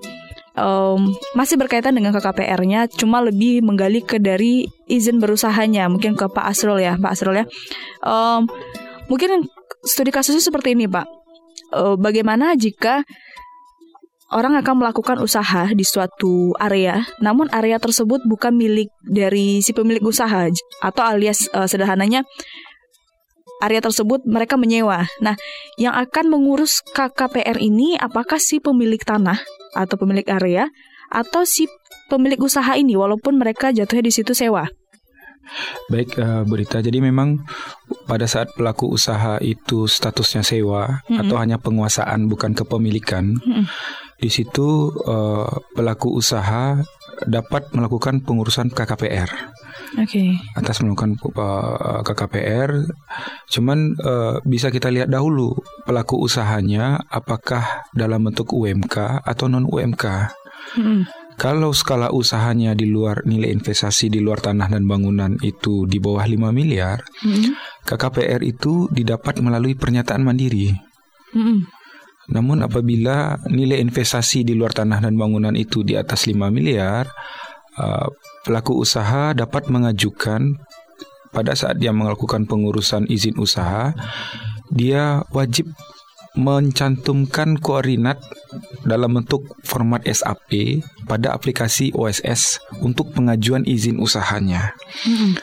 um, 0.56 1.14
masih 1.36 1.60
berkaitan 1.60 1.94
dengan 1.94 2.16
KKPR-nya, 2.16 2.90
cuma 2.90 3.22
lebih 3.22 3.62
menggali 3.62 4.02
ke 4.02 4.18
dari 4.18 4.66
izin 4.88 5.20
berusahanya. 5.20 5.86
Mungkin 5.92 6.16
ke 6.16 6.26
Pak 6.26 6.44
Asrul 6.44 6.82
ya, 6.82 6.96
Pak 6.98 7.12
Asrul 7.12 7.44
ya. 7.44 7.44
Um, 8.02 8.48
mungkin 9.06 9.46
studi 9.84 10.10
kasusnya 10.10 10.42
seperti 10.42 10.74
ini, 10.74 10.88
Pak. 10.88 11.06
Uh, 11.76 11.94
bagaimana 12.00 12.56
jika 12.56 13.04
orang 14.34 14.58
akan 14.58 14.82
melakukan 14.82 15.22
usaha 15.22 15.70
di 15.70 15.84
suatu 15.86 16.56
area, 16.58 17.06
namun 17.22 17.46
area 17.54 17.78
tersebut 17.78 18.24
bukan 18.26 18.56
milik 18.56 18.90
dari 19.06 19.62
si 19.62 19.70
pemilik 19.70 20.02
usaha 20.02 20.50
atau 20.82 21.02
alias 21.04 21.46
uh, 21.54 21.70
sederhananya 21.70 22.26
area 23.64 23.80
tersebut 23.80 24.24
mereka 24.28 24.60
menyewa. 24.60 25.08
Nah, 25.24 25.32
yang 25.80 25.96
akan 25.96 26.28
mengurus 26.28 26.84
KKPR 26.92 27.56
ini 27.56 27.96
apakah 27.96 28.36
si 28.36 28.60
pemilik 28.60 29.00
tanah 29.00 29.40
atau 29.76 30.00
pemilik 30.00 30.24
area 30.26 30.72
atau 31.12 31.44
si 31.44 31.68
pemilik 32.08 32.40
usaha 32.40 32.74
ini 32.74 32.96
walaupun 32.96 33.38
mereka 33.38 33.70
jatuhnya 33.70 34.08
di 34.08 34.12
situ 34.14 34.32
sewa? 34.32 34.66
Baik, 35.86 36.18
uh, 36.18 36.42
berita. 36.42 36.82
Jadi 36.82 36.98
memang 36.98 37.38
pada 38.10 38.26
saat 38.26 38.50
pelaku 38.58 38.90
usaha 38.90 39.38
itu 39.38 39.86
statusnya 39.86 40.42
sewa 40.42 41.06
mm 41.06 41.06
-hmm. 41.06 41.20
atau 41.22 41.36
hanya 41.38 41.56
penguasaan 41.62 42.26
bukan 42.26 42.50
kepemilikan, 42.58 43.38
mm 43.38 43.46
-hmm. 43.46 43.64
di 44.18 44.30
situ 44.30 44.90
uh, 45.06 45.46
pelaku 45.78 46.10
usaha 46.18 46.82
dapat 47.30 47.70
melakukan 47.70 48.26
pengurusan 48.26 48.74
KKPR. 48.74 49.30
Okay. 49.94 50.34
Atas 50.58 50.82
melakukan 50.82 51.14
uh, 51.38 52.02
KKPR, 52.02 52.90
cuman 53.46 53.94
uh, 54.02 54.42
bisa 54.42 54.74
kita 54.74 54.90
lihat 54.90 55.06
dahulu 55.06 55.54
pelaku 55.86 56.18
usahanya 56.18 56.98
apakah 57.06 57.86
dalam 57.94 58.26
bentuk 58.26 58.50
UMK 58.50 59.22
atau 59.22 59.46
non 59.46 59.68
UMK. 59.70 60.04
Mm 60.74 60.82
-hmm. 60.82 61.00
Kalau 61.36 61.68
skala 61.76 62.08
usahanya 62.16 62.72
di 62.72 62.88
luar 62.88 63.20
nilai 63.28 63.52
investasi 63.52 64.08
di 64.08 64.24
luar 64.24 64.40
tanah 64.40 64.72
dan 64.72 64.88
bangunan 64.88 65.36
itu 65.44 65.84
di 65.84 66.00
bawah 66.00 66.24
5 66.24 66.48
miliar, 66.48 67.04
hmm. 67.04 67.84
KKPR 67.84 68.40
itu 68.40 68.88
didapat 68.88 69.44
melalui 69.44 69.76
pernyataan 69.76 70.24
mandiri. 70.24 70.72
Hmm. 71.36 71.68
Namun 72.32 72.64
apabila 72.64 73.36
nilai 73.52 73.84
investasi 73.84 74.48
di 74.48 74.56
luar 74.56 74.72
tanah 74.72 75.04
dan 75.04 75.12
bangunan 75.20 75.52
itu 75.52 75.84
di 75.84 75.92
atas 75.92 76.24
5 76.24 76.48
miliar, 76.48 77.04
uh, 77.84 78.08
pelaku 78.46 78.78
usaha 78.86 79.34
dapat 79.34 79.66
mengajukan 79.66 80.54
pada 81.34 81.52
saat 81.58 81.82
dia 81.82 81.90
melakukan 81.90 82.46
pengurusan 82.46 83.04
izin 83.10 83.36
usaha, 83.36 83.92
dia 84.70 85.26
wajib 85.34 85.68
mencantumkan 86.36 87.56
koordinat 87.60 88.20
dalam 88.84 89.20
bentuk 89.20 89.56
format 89.64 90.04
SAP 90.04 90.80
pada 91.08 91.32
aplikasi 91.32 91.96
OSS 91.96 92.60
untuk 92.84 93.12
pengajuan 93.16 93.64
izin 93.64 93.98
usahanya. 93.98 94.76
Hmm. 95.02 95.36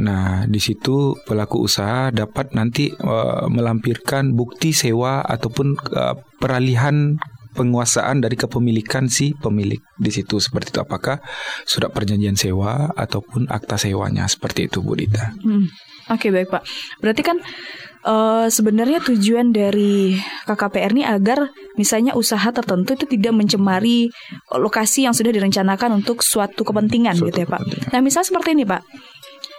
Nah, 0.00 0.46
di 0.48 0.62
situ 0.62 1.18
pelaku 1.28 1.66
usaha 1.66 2.08
dapat 2.08 2.56
nanti 2.56 2.88
uh, 2.94 3.50
melampirkan 3.52 4.32
bukti 4.32 4.72
sewa 4.72 5.20
ataupun 5.26 5.76
uh, 5.92 6.14
peralihan 6.40 7.20
penguasaan 7.54 8.22
dari 8.22 8.38
kepemilikan 8.38 9.10
si 9.10 9.34
pemilik 9.34 9.80
di 9.98 10.10
situ 10.10 10.38
seperti 10.38 10.74
itu 10.76 10.80
apakah 10.82 11.18
surat 11.66 11.90
perjanjian 11.90 12.38
sewa 12.38 12.90
ataupun 12.94 13.50
akta 13.50 13.76
sewanya 13.76 14.26
seperti 14.30 14.70
itu 14.70 14.80
Bu 14.80 14.94
Dita. 14.94 15.34
Hmm. 15.42 15.66
Oke 16.10 16.26
okay, 16.26 16.30
baik 16.34 16.48
Pak. 16.50 16.62
Berarti 16.98 17.22
kan 17.22 17.38
uh, 18.02 18.46
sebenarnya 18.50 18.98
tujuan 19.04 19.54
dari 19.54 20.18
KKPR 20.48 20.90
ini 20.96 21.04
agar 21.06 21.54
misalnya 21.78 22.18
usaha 22.18 22.50
tertentu 22.50 22.98
itu 22.98 23.06
tidak 23.06 23.30
mencemari 23.30 24.10
lokasi 24.50 25.06
yang 25.06 25.14
sudah 25.14 25.30
direncanakan 25.30 26.02
untuk 26.02 26.26
suatu 26.26 26.66
kepentingan 26.66 27.14
suatu 27.14 27.28
gitu 27.30 27.38
ya 27.44 27.48
Pak. 27.48 27.60
Kepentingan. 27.62 27.90
Nah 27.94 28.00
misalnya 28.02 28.26
seperti 28.26 28.48
ini 28.58 28.64
Pak, 28.66 28.82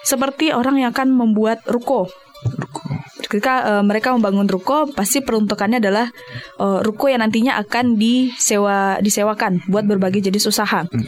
seperti 0.03 0.45
orang 0.51 0.75
yang 0.81 0.89
akan 0.91 1.07
membuat 1.13 1.63
ruko. 1.69 2.09
Ruko. 2.41 2.83
Ketika 3.21 3.53
uh, 3.77 3.83
mereka 3.85 4.11
membangun 4.11 4.49
ruko, 4.49 4.89
pasti 4.91 5.21
peruntukannya 5.21 5.79
adalah 5.79 6.09
uh, 6.59 6.81
ruko 6.83 7.07
yang 7.07 7.23
nantinya 7.23 7.55
akan 7.61 7.95
disewa 7.95 8.97
disewakan 8.99 9.63
buat 9.69 9.85
berbagai 9.87 10.19
jenis 10.19 10.49
usaha. 10.49 10.83
Hmm. 10.83 11.05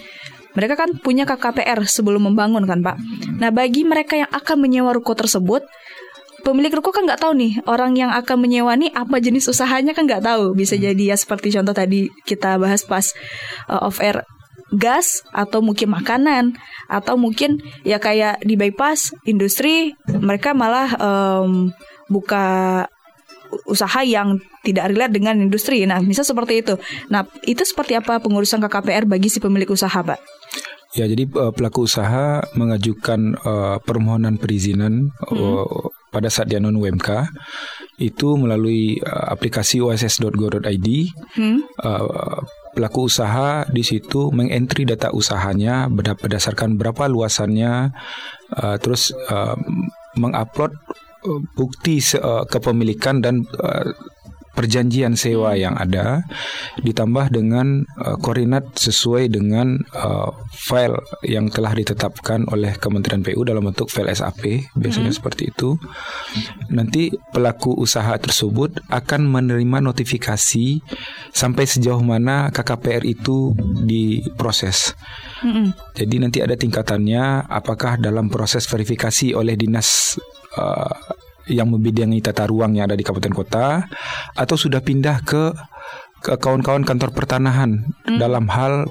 Mereka 0.54 0.78
kan 0.78 0.90
punya 1.02 1.26
KKPR 1.26 1.82
sebelum 1.90 2.30
membangun 2.30 2.70
kan 2.70 2.86
Pak. 2.86 2.98
Nah 3.42 3.50
bagi 3.50 3.82
mereka 3.82 4.14
yang 4.14 4.30
akan 4.30 4.58
menyewa 4.62 4.94
ruko 4.94 5.18
tersebut, 5.18 5.66
pemilik 6.46 6.70
ruko 6.70 6.94
kan 6.94 7.08
nggak 7.08 7.24
tahu 7.24 7.34
nih 7.34 7.64
orang 7.66 7.98
yang 7.98 8.12
akan 8.14 8.38
menyewa 8.38 8.76
nih 8.78 8.94
apa 8.94 9.18
jenis 9.18 9.50
usahanya 9.50 9.96
kan 9.96 10.06
nggak 10.06 10.22
tahu 10.22 10.54
bisa 10.54 10.76
hmm. 10.78 10.84
jadi 10.92 11.04
ya 11.16 11.18
seperti 11.18 11.56
contoh 11.56 11.74
tadi 11.74 12.12
kita 12.28 12.60
bahas 12.60 12.84
pas 12.84 13.16
uh, 13.72 13.88
off 13.88 14.04
air 14.04 14.28
gas 14.74 15.22
atau 15.30 15.62
mungkin 15.62 15.94
makanan 15.94 16.58
atau 16.90 17.16
mungkin 17.16 17.62
ya 17.86 18.02
kayak 18.02 18.42
di 18.42 18.58
bypass 18.58 19.14
industri 19.24 19.94
mereka 20.10 20.58
malah 20.58 20.98
um, 20.98 21.70
buka 22.10 22.86
usaha 23.70 24.02
yang 24.02 24.42
tidak 24.66 24.90
relate 24.90 25.14
dengan 25.14 25.38
industri. 25.38 25.86
Nah, 25.86 26.02
misal 26.02 26.26
seperti 26.26 26.66
itu. 26.66 26.76
Nah, 27.14 27.28
itu 27.46 27.62
seperti 27.62 27.94
apa 27.94 28.18
pengurusan 28.18 28.64
KKPR 28.66 29.06
bagi 29.06 29.30
si 29.30 29.38
pemilik 29.38 29.70
usaha, 29.70 30.02
Pak? 30.02 30.18
Ya, 30.94 31.10
jadi 31.10 31.26
uh, 31.26 31.50
pelaku 31.50 31.90
usaha 31.90 32.46
mengajukan 32.54 33.38
uh, 33.42 33.78
permohonan 33.82 34.38
perizinan 34.38 35.10
hmm. 35.26 35.38
uh, 35.38 35.90
pada 36.14 36.30
saat 36.30 36.54
dia 36.54 36.62
non 36.62 36.78
UMK 36.78 37.34
itu 37.98 38.38
melalui 38.38 39.02
uh, 39.02 39.34
aplikasi 39.34 39.82
oss.go.id. 39.82 40.88
Hmm. 41.34 41.66
Uh, 41.82 42.46
pelaku 42.74 43.08
usaha 43.08 43.64
di 43.70 43.86
situ 43.86 44.34
mengentry 44.34 44.84
data 44.84 45.14
usahanya 45.14 45.88
berdasarkan 45.94 46.76
berapa 46.76 47.06
luasannya, 47.06 47.94
uh, 48.58 48.78
terus 48.82 49.14
uh, 49.30 49.56
mengupload 50.18 50.74
bukti 51.56 52.04
uh, 52.20 52.44
kepemilikan 52.50 53.24
dan 53.24 53.48
uh, 53.62 53.88
perjanjian 54.54 55.18
sewa 55.18 55.58
yang 55.58 55.74
ada 55.74 56.22
ditambah 56.82 57.34
dengan 57.34 57.90
uh, 57.98 58.18
koordinat 58.22 58.78
sesuai 58.78 59.34
dengan 59.34 59.82
uh, 59.98 60.30
file 60.54 61.02
yang 61.26 61.50
telah 61.50 61.74
ditetapkan 61.74 62.46
oleh 62.54 62.78
Kementerian 62.78 63.26
PU 63.26 63.42
dalam 63.42 63.66
bentuk 63.66 63.90
file 63.90 64.14
SAP 64.14 64.70
biasanya 64.78 65.10
hmm. 65.10 65.18
seperti 65.18 65.50
itu 65.50 65.76
nanti 66.70 67.10
pelaku 67.34 67.74
usaha 67.74 68.14
tersebut 68.22 68.78
akan 68.94 69.26
menerima 69.26 69.82
notifikasi 69.82 70.80
sampai 71.34 71.66
sejauh 71.66 72.02
mana 72.06 72.54
KKPR 72.54 73.04
itu 73.10 73.58
diproses 73.84 74.94
hmm. 75.42 75.98
jadi 75.98 76.16
nanti 76.22 76.40
ada 76.46 76.54
tingkatannya 76.54 77.50
apakah 77.50 77.98
dalam 77.98 78.30
proses 78.30 78.70
verifikasi 78.70 79.34
oleh 79.34 79.58
dinas 79.58 80.22
uh, 80.62 81.23
yang 81.52 81.72
membidangi 81.72 82.24
tata 82.24 82.48
ruang 82.48 82.78
yang 82.78 82.88
ada 82.88 82.96
di 82.96 83.04
kabupaten 83.04 83.36
kota 83.36 83.66
atau 84.38 84.56
sudah 84.56 84.80
pindah 84.80 85.24
ke 85.26 85.52
ke 86.24 86.40
kawan-kawan 86.40 86.88
kantor 86.88 87.12
pertanahan 87.12 87.84
hmm. 88.08 88.16
dalam 88.16 88.48
hal 88.48 88.88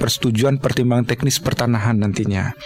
persetujuan 0.00 0.56
pertimbangan 0.56 1.04
teknis 1.04 1.36
pertanahan 1.36 2.00
nantinya. 2.00 2.56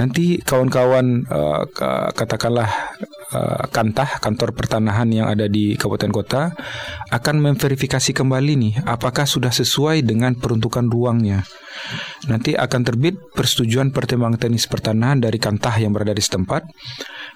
Nanti 0.00 0.40
kawan-kawan 0.40 1.28
uh, 1.28 1.68
katakanlah 2.16 2.96
uh, 3.36 3.68
kantah 3.68 4.16
kantor 4.24 4.56
pertanahan 4.56 5.04
yang 5.12 5.28
ada 5.28 5.44
di 5.44 5.76
kabupaten 5.76 6.08
kota 6.08 6.42
akan 7.12 7.52
memverifikasi 7.52 8.16
kembali 8.16 8.52
nih 8.56 8.74
apakah 8.88 9.28
sudah 9.28 9.52
sesuai 9.52 10.00
dengan 10.00 10.40
peruntukan 10.40 10.88
ruangnya. 10.88 11.44
Nanti 12.32 12.56
akan 12.56 12.80
terbit 12.80 13.20
persetujuan 13.36 13.92
pertimbangan 13.92 14.40
teknis 14.40 14.64
pertanahan 14.64 15.20
dari 15.20 15.36
kantah 15.36 15.76
yang 15.76 15.92
berada 15.92 16.16
di 16.16 16.24
setempat 16.24 16.64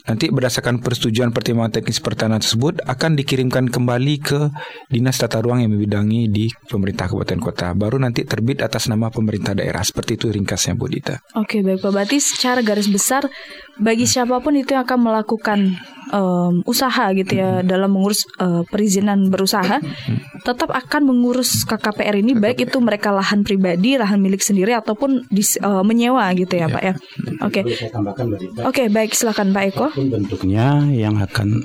Nanti 0.08 0.32
berdasarkan 0.32 0.80
persetujuan 0.80 1.36
pertimbangan 1.36 1.76
teknis 1.76 2.00
pertanahan 2.00 2.40
tersebut 2.40 2.80
akan 2.80 3.12
dikirimkan 3.12 3.68
kembali 3.68 4.14
ke 4.24 4.48
Dinas 4.88 5.20
Tata 5.20 5.44
Ruang 5.44 5.60
yang 5.60 5.76
membidangi 5.76 6.32
di 6.32 6.48
pemerintah 6.48 7.12
kabupaten 7.12 7.36
kota. 7.36 7.76
Baru 7.76 8.00
nanti 8.00 8.24
terbit 8.24 8.64
atas 8.64 8.88
nama 8.88 9.12
pemerintah 9.12 9.52
daerah. 9.52 9.84
Seperti 9.84 10.16
itu 10.16 10.32
ringkasnya 10.32 10.80
Bu 10.80 10.88
Dita. 10.88 11.20
Oke, 11.36 11.60
baik 11.60 11.84
Pak. 11.84 11.92
Berarti 11.92 12.24
secara 12.24 12.64
garis 12.64 12.88
besar 12.88 13.28
bagi 13.76 14.08
siapa 14.08 14.40
pun 14.40 14.56
itu 14.56 14.72
yang 14.72 14.88
akan 14.88 15.12
melakukan 15.12 15.76
em, 16.08 16.64
usaha 16.64 17.12
gitu 17.12 17.32
ya 17.32 17.60
dalam 17.60 17.90
mengurus 17.90 18.24
eh, 18.36 18.62
perizinan 18.64 19.28
berusaha 19.28 19.78
tetap 20.42 20.70
akan 20.70 21.02
mengurus 21.04 21.62
KKPR 21.62 22.18
ini 22.18 22.32
baik 22.32 22.64
itu 22.64 22.78
mereka 22.78 23.10
lahan 23.10 23.42
pribadi, 23.42 23.94
lahan 23.94 24.16
milik 24.16 24.40
sendiri 24.40 24.72
ataupun 24.72 25.28
dis- 25.28 25.58
eh, 25.58 25.82
menyewa 25.82 26.24
gitu 26.32 26.54
ya, 26.54 26.66
Pak 26.66 26.82
ya. 26.82 26.94
Oke. 27.40 27.60
Oke, 28.64 28.88
baik 28.88 29.12
silakan 29.12 29.52
Pak 29.52 29.64
Eko. 29.68 29.86
apa 29.86 29.96
pun 29.96 30.08
bentuknya 30.08 30.66
yang 30.88 31.16
akan 31.16 31.62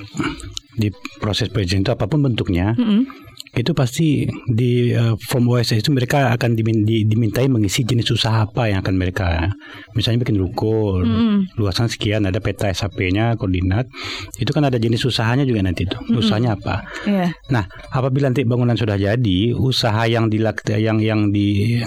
di 0.74 0.90
proses 1.18 1.48
perizinan 1.48 1.86
itu 1.86 1.92
apa 1.92 2.04
pun 2.04 2.18
bentuknya 2.20 2.74
Mm-mm. 2.74 3.06
Itu 3.54 3.72
pasti 3.72 4.26
di 4.46 4.90
eh, 4.90 5.14
form 5.20 5.48
OSS 5.48 5.80
itu 5.80 5.90
mereka 5.90 6.30
akan 6.30 6.54
dimin- 6.54 6.82
di- 6.82 7.04
dimintai 7.04 7.46
mengisi 7.46 7.82
jenis 7.82 8.10
usaha 8.10 8.44
apa 8.44 8.66
yang 8.66 8.80
akan 8.80 8.94
mereka 8.94 9.50
misalnya 9.92 10.22
bikin 10.22 10.38
ruko 10.38 11.00
Mm-mm. 11.00 11.54
luasan 11.56 11.86
sekian 11.86 12.24
ada 12.24 12.38
peta 12.38 12.66
SAP-nya 12.66 13.34
koordinat 13.34 13.86
itu 14.38 14.50
kan 14.50 14.64
ada 14.64 14.76
jenis 14.76 15.04
usahanya 15.04 15.44
juga 15.44 15.60
nanti 15.60 15.84
itu 15.84 15.96
usahanya 16.12 16.56
apa 16.56 16.86
Iya. 17.04 17.30
Nah, 17.50 17.68
apabila 17.90 18.30
nanti 18.30 18.42
bangunan 18.42 18.74
sudah 18.74 18.96
jadi, 18.96 19.52
usaha 19.52 20.08
yang 20.08 20.32
dilak 20.32 20.64
yang 20.66 20.98
yang 20.98 21.28
di 21.28 21.78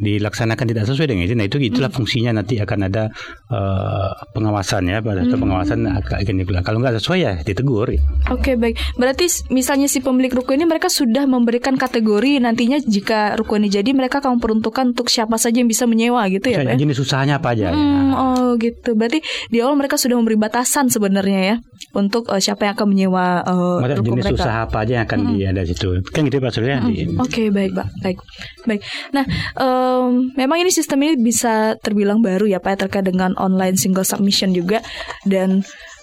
dilaksanakan 0.00 0.64
tidak 0.66 0.84
sesuai 0.88 1.06
dengan 1.06 1.22
izin, 1.28 1.38
nah 1.38 1.46
itu 1.46 1.58
itulah 1.60 1.86
fungsinya 1.88 2.34
nanti 2.34 2.58
akan 2.58 2.88
ada 2.88 3.08
eh, 3.52 4.10
pengawasan 4.34 4.88
ya, 4.88 4.98
pada 4.98 5.22
saat 5.22 5.38
pengawasan 5.38 5.86
akan. 5.86 6.18
Kalau 6.64 6.78
nggak 6.80 6.98
sesuai 6.98 7.18
ya 7.20 7.32
ditegur. 7.40 7.94
Oke 8.32 8.56
baik, 8.56 8.80
berarti 8.96 9.28
misalnya 9.52 9.86
si 9.86 10.00
pemilik 10.00 10.32
ruko 10.32 10.50
ini 10.50 10.64
mereka 10.66 10.88
sudah 10.88 11.03
memberikan 11.06 11.74
kategori 11.74 12.38
nantinya 12.38 12.78
jika 12.78 13.34
ruko 13.34 13.54
ini 13.54 13.68
jadi 13.68 13.90
mereka 13.90 14.18
akan 14.18 14.38
peruntukan 14.38 14.90
untuk 14.90 15.06
siapa 15.06 15.34
saja 15.34 15.58
yang 15.58 15.66
bisa 15.66 15.84
menyewa 15.84 16.24
gitu 16.28 16.48
ya 16.48 16.60
Pak? 16.60 16.72
ya? 16.72 16.76
Jenis 16.76 16.98
usahanya 16.98 17.38
apa 17.38 17.52
aja? 17.52 17.68
ya. 17.68 17.72
Hmm, 17.72 18.12
oh 18.12 18.48
gitu. 18.56 18.92
Berarti 18.92 19.20
di 19.48 19.58
awal 19.58 19.74
mereka 19.74 19.94
sudah 19.94 20.14
memberi 20.14 20.34
batasan 20.34 20.88
sebenarnya 20.88 21.40
ya 21.44 21.56
untuk 21.92 22.28
eh, 22.28 22.38
siapa 22.38 22.64
yang 22.64 22.74
akan 22.74 22.88
menyewa 22.88 23.24
eh, 23.40 23.52
Maksudnya 23.52 23.98
ruko 23.98 24.08
jenis 24.10 24.24
mereka. 24.24 24.38
usaha 24.40 24.58
apa 24.62 24.76
aja 24.80 24.92
yang 24.94 25.04
akan 25.04 25.18
di 25.26 25.36
ada 25.42 25.60
di 25.60 25.70
situ. 25.70 25.88
Kan 26.06 26.20
gitu 26.24 26.36
Pak 26.38 26.52
Surya. 26.52 26.76
di- 26.80 27.06
Oke 27.14 27.48
baik 27.48 27.72
pak 27.72 27.86
baik 28.00 28.18
baik. 28.64 28.80
Nah 29.10 29.24
em, 29.54 30.10
memang 30.34 30.58
ini 30.58 30.70
sistem 30.70 31.02
ini 31.02 31.14
bisa 31.16 31.74
terbilang 31.78 32.20
baru 32.20 32.44
ya 32.44 32.58
pak 32.58 32.72
ya, 32.72 32.76
terkait 32.86 33.04
dengan 33.04 33.32
online 33.36 33.74
single 33.74 34.04
submission 34.04 34.50
juga 34.50 34.80
dan 35.24 35.62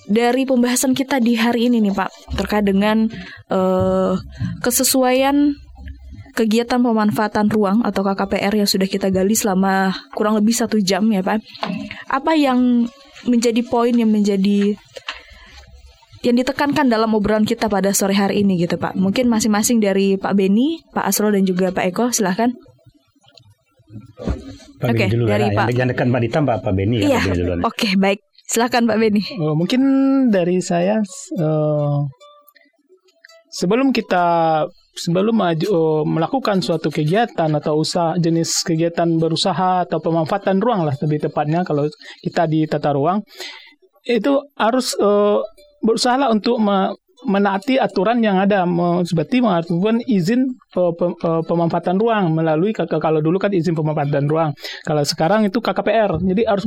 dari 0.10 0.46
pembahasan 0.50 0.98
kita 0.98 1.22
di 1.22 1.38
hari 1.38 1.70
ini 1.70 1.84
nih 1.84 1.94
pak 1.94 2.10
terkait 2.38 2.66
dengan 2.66 3.06
eh, 3.50 4.14
kesesuaian 4.64 5.54
kegiatan 6.32 6.80
pemanfaatan 6.80 7.52
ruang 7.52 7.84
atau 7.84 8.02
KKPR 8.08 8.56
yang 8.56 8.70
sudah 8.70 8.88
kita 8.88 9.12
gali 9.12 9.36
selama 9.36 9.92
kurang 10.16 10.40
lebih 10.40 10.56
satu 10.56 10.80
jam 10.80 11.04
ya 11.12 11.20
pak. 11.20 11.44
Apa 12.08 12.40
yang 12.40 12.88
menjadi 13.28 13.62
poin 13.68 13.94
yang 13.94 14.10
menjadi 14.10 14.74
yang 16.22 16.38
ditekankan 16.38 16.86
dalam 16.86 17.18
obrolan 17.18 17.46
kita 17.50 17.66
pada 17.66 17.90
sore 17.98 18.14
hari 18.14 18.46
ini 18.46 18.62
gitu 18.62 18.78
Pak. 18.78 18.94
Mungkin 18.94 19.26
masing-masing 19.26 19.82
dari 19.82 20.22
Pak 20.22 20.38
Beni, 20.38 20.78
Pak 20.94 21.10
Asrul 21.10 21.34
dan 21.34 21.50
juga 21.50 21.74
Pak 21.74 21.86
Eko 21.90 22.14
silahkan. 22.14 22.54
Pak 24.78 24.94
Oke, 24.94 25.10
Beni 25.10 25.14
dulu 25.18 25.26
dari. 25.26 25.50
Pak- 25.50 25.74
Yang, 25.74 25.98
dekat 25.98 26.06
Mbak 26.14 26.22
Dita 26.22 26.40
Pak 26.46 26.74
Beni 26.78 26.96
ya. 27.02 27.18
Iya. 27.18 27.20
Pak. 27.26 27.66
Oke, 27.66 27.90
baik. 27.98 28.22
Silahkan 28.52 28.84
Pak 28.84 29.00
Beni. 29.00 29.24
Oh, 29.40 29.56
mungkin 29.56 29.82
dari 30.28 30.60
saya 30.60 31.00
eh, 31.40 31.98
sebelum 33.48 33.96
kita 33.96 34.26
sebelum 34.92 35.40
maju, 35.40 35.68
eh, 35.72 36.04
melakukan 36.04 36.60
suatu 36.60 36.92
kegiatan 36.92 37.48
atau 37.48 37.80
usaha 37.80 38.20
jenis 38.20 38.68
kegiatan 38.68 39.08
berusaha 39.16 39.88
atau 39.88 40.04
pemanfaatan 40.04 40.60
ruang 40.60 40.84
lah 40.84 40.92
lebih 41.00 41.32
tepatnya 41.32 41.64
kalau 41.64 41.88
kita 42.20 42.44
di 42.52 42.68
tata 42.68 42.92
ruang 42.92 43.24
itu 44.04 44.44
harus 44.60 45.00
eh, 45.00 45.40
berusahalah 45.80 46.36
untuk 46.36 46.60
menaati 47.26 47.78
aturan 47.78 48.22
yang 48.22 48.42
ada. 48.42 48.66
Seperti 49.06 49.42
melakukan 49.42 50.02
izin 50.06 50.58
pe- 50.72 51.18
pemanfaatan 51.46 51.98
ruang. 51.98 52.34
Melalui 52.34 52.74
kalau 52.74 53.20
dulu 53.22 53.38
kan 53.38 53.54
izin 53.54 53.78
pemanfaatan 53.78 54.26
ruang. 54.26 54.52
Kalau 54.86 55.04
sekarang 55.06 55.46
itu 55.46 55.62
KKPR 55.62 56.22
jadi 56.22 56.42
harus 56.50 56.66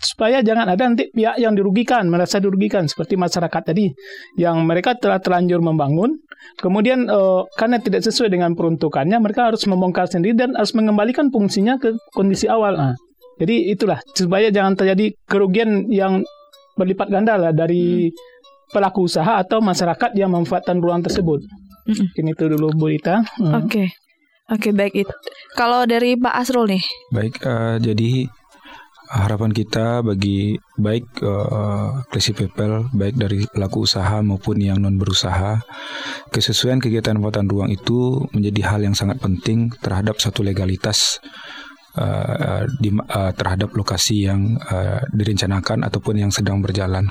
supaya 0.00 0.40
jangan 0.40 0.72
ada 0.72 0.82
nanti 0.88 1.12
pihak 1.12 1.36
yang 1.36 1.52
dirugikan 1.56 2.08
merasa 2.08 2.40
dirugikan. 2.40 2.88
Seperti 2.88 3.16
masyarakat 3.16 3.62
tadi 3.72 3.92
yang 4.36 4.64
mereka 4.64 4.96
telah 4.96 5.20
terlanjur 5.20 5.60
membangun. 5.60 6.16
Kemudian 6.56 7.04
eh, 7.08 7.42
karena 7.56 7.76
tidak 7.80 8.00
sesuai 8.04 8.32
dengan 8.32 8.56
peruntukannya 8.56 9.20
mereka 9.20 9.52
harus 9.52 9.60
membongkar 9.68 10.08
sendiri 10.08 10.32
dan 10.32 10.56
harus 10.56 10.72
mengembalikan 10.72 11.28
fungsinya 11.28 11.76
ke 11.76 11.92
kondisi 12.16 12.48
awal. 12.48 12.76
Nah, 12.76 12.94
jadi 13.40 13.72
itulah. 13.72 14.00
Supaya 14.12 14.52
jangan 14.52 14.76
terjadi 14.76 15.16
kerugian 15.24 15.88
yang 15.88 16.24
berlipat 16.76 17.08
ganda 17.12 17.36
lah 17.36 17.52
dari 17.52 18.08
pelaku 18.70 19.06
usaha 19.06 19.38
atau 19.42 19.58
masyarakat 19.62 20.10
yang 20.14 20.30
memanfaatkan 20.32 20.78
ruang 20.78 21.02
tersebut. 21.02 21.42
Mm-mm. 21.86 22.10
Mungkin 22.10 22.24
itu 22.30 22.44
dulu 22.46 22.66
Bu 22.74 22.86
Rita. 22.90 23.22
Oke. 23.58 23.90
Oke, 24.50 24.74
baik 24.74 25.06
itu. 25.06 25.14
Kalau 25.54 25.86
dari 25.86 26.18
Pak 26.18 26.34
Asrul 26.34 26.74
nih. 26.74 26.82
Baik, 27.14 27.38
eh, 27.38 27.76
jadi 27.78 28.26
harapan 29.10 29.50
kita 29.54 30.02
bagi 30.02 30.58
baik 30.74 31.06
eh, 31.22 31.88
Klesi 32.10 32.34
People, 32.34 32.90
baik 32.90 33.14
dari 33.14 33.46
pelaku 33.46 33.86
usaha 33.86 34.18
maupun 34.22 34.58
yang 34.58 34.82
non 34.82 34.98
berusaha, 34.98 35.62
kesesuaian 36.34 36.82
kegiatan 36.82 37.14
pemanfaatan 37.14 37.46
ruang 37.46 37.70
itu 37.70 38.26
menjadi 38.34 38.74
hal 38.74 38.80
yang 38.82 38.94
sangat 38.98 39.22
penting 39.22 39.70
terhadap 39.78 40.18
satu 40.18 40.42
legalitas 40.42 41.22
eh, 41.94 42.66
di, 42.82 42.90
eh, 42.90 43.32
terhadap 43.38 43.70
lokasi 43.74 44.26
yang 44.26 44.58
eh, 44.66 45.02
direncanakan 45.14 45.86
ataupun 45.86 46.26
yang 46.26 46.34
sedang 46.34 46.58
berjalan. 46.58 47.06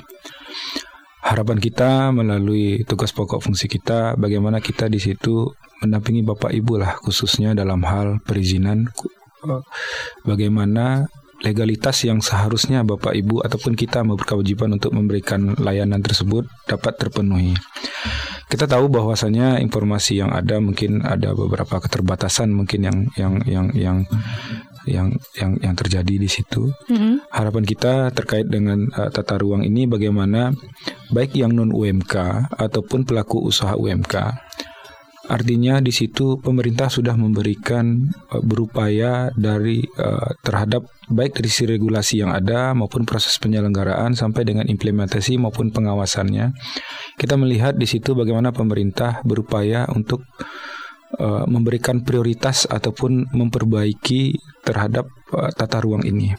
Harapan 1.29 1.61
kita 1.61 2.09
melalui 2.09 2.81
tugas 2.89 3.13
pokok 3.13 3.45
fungsi 3.45 3.69
kita, 3.69 4.17
bagaimana 4.17 4.57
kita 4.57 4.89
di 4.89 4.97
situ 4.97 5.53
mendampingi 5.85 6.25
Bapak 6.25 6.49
Ibu 6.49 6.81
lah 6.81 6.97
khususnya 6.97 7.53
dalam 7.53 7.85
hal 7.85 8.17
perizinan 8.25 8.89
eh, 9.45 9.61
bagaimana 10.25 11.05
legalitas 11.45 12.03
yang 12.03 12.19
seharusnya 12.19 12.83
Bapak 12.83 13.13
Ibu 13.15 13.45
ataupun 13.45 13.77
kita 13.77 14.01
berkewajiban 14.03 14.75
untuk 14.75 14.91
memberikan 14.91 15.55
layanan 15.55 16.03
tersebut 16.03 16.49
dapat 16.67 16.97
terpenuhi. 16.99 17.55
Kita 18.49 18.65
tahu 18.65 18.89
bahwasanya 18.89 19.61
informasi 19.61 20.25
yang 20.25 20.33
ada 20.33 20.57
mungkin 20.57 21.05
ada 21.05 21.37
beberapa 21.37 21.77
keterbatasan 21.77 22.49
mungkin 22.49 22.81
yang 22.81 22.97
yang 23.13 23.33
yang 23.45 23.67
yang 23.77 23.97
yang 24.85 25.15
yang, 25.35 25.57
yang 25.59 25.75
terjadi 25.75 26.15
di 26.15 26.29
situ. 26.29 26.71
Mm-mm. 26.87 27.25
Harapan 27.33 27.63
kita 27.65 28.13
terkait 28.13 28.47
dengan 28.47 28.87
uh, 28.95 29.09
tata 29.11 29.39
ruang 29.39 29.65
ini 29.65 29.89
bagaimana 29.89 30.53
baik 31.11 31.35
yang 31.35 31.55
non 31.55 31.73
UMK 31.73 32.15
ataupun 32.53 33.03
pelaku 33.03 33.43
usaha 33.43 33.75
UMK. 33.75 34.15
Artinya 35.29 35.77
di 35.77 35.93
situ 35.93 36.41
pemerintah 36.41 36.89
sudah 36.89 37.13
memberikan 37.13 38.09
uh, 38.33 38.41
berupaya 38.41 39.29
dari 39.37 39.85
uh, 39.85 40.33
terhadap 40.41 40.89
baik 41.05 41.37
dari 41.37 41.49
sisi 41.49 41.69
regulasi 41.69 42.25
yang 42.25 42.33
ada 42.33 42.73
maupun 42.73 43.05
proses 43.05 43.37
penyelenggaraan 43.37 44.17
sampai 44.17 44.41
dengan 44.45 44.65
implementasi 44.65 45.37
maupun 45.37 45.69
pengawasannya. 45.69 46.53
Kita 47.17 47.37
melihat 47.37 47.77
di 47.77 47.85
situ 47.85 48.17
bagaimana 48.17 48.49
pemerintah 48.49 49.21
berupaya 49.21 49.85
untuk 49.93 50.25
uh, 51.17 51.47
memberikan 51.49 52.05
prioritas 52.05 52.69
ataupun 52.69 53.33
memperbaiki 53.33 54.37
terhadap 54.61 55.09
uh, 55.33 55.49
tata 55.49 55.81
ruang 55.81 56.05
ini. 56.05 56.35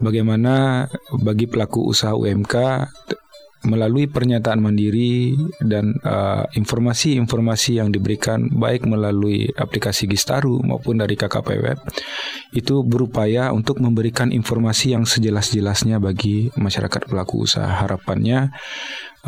Bagaimana 0.00 0.88
bagi 1.20 1.44
pelaku 1.44 1.92
usaha 1.92 2.16
UMK 2.16 2.54
melalui 3.68 4.08
pernyataan 4.08 4.56
mandiri 4.56 5.36
dan 5.60 5.92
uh, 6.00 6.48
informasi-informasi 6.56 7.76
yang 7.76 7.92
diberikan 7.92 8.48
baik 8.48 8.88
melalui 8.88 9.52
aplikasi 9.52 10.08
Gistaru 10.08 10.64
maupun 10.64 10.96
dari 10.96 11.12
KKP 11.12 11.48
Web 11.60 11.78
itu 12.56 12.80
berupaya 12.80 13.52
untuk 13.52 13.84
memberikan 13.84 14.32
informasi 14.32 14.96
yang 14.96 15.04
sejelas-jelasnya 15.04 16.00
bagi 16.00 16.48
masyarakat 16.56 17.04
pelaku 17.04 17.44
usaha. 17.44 17.68
Harapannya 17.68 18.48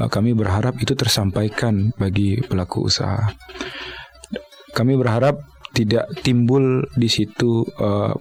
uh, 0.01 0.09
kami 0.09 0.33
berharap 0.33 0.81
itu 0.81 0.97
tersampaikan 0.97 1.93
bagi 2.01 2.41
pelaku 2.41 2.89
usaha. 2.89 3.29
Kami 4.73 4.97
berharap 4.97 5.39
tidak 5.73 6.09
timbul 6.21 6.85
di 6.97 7.09
situ 7.09 7.65
uh, 7.81 8.13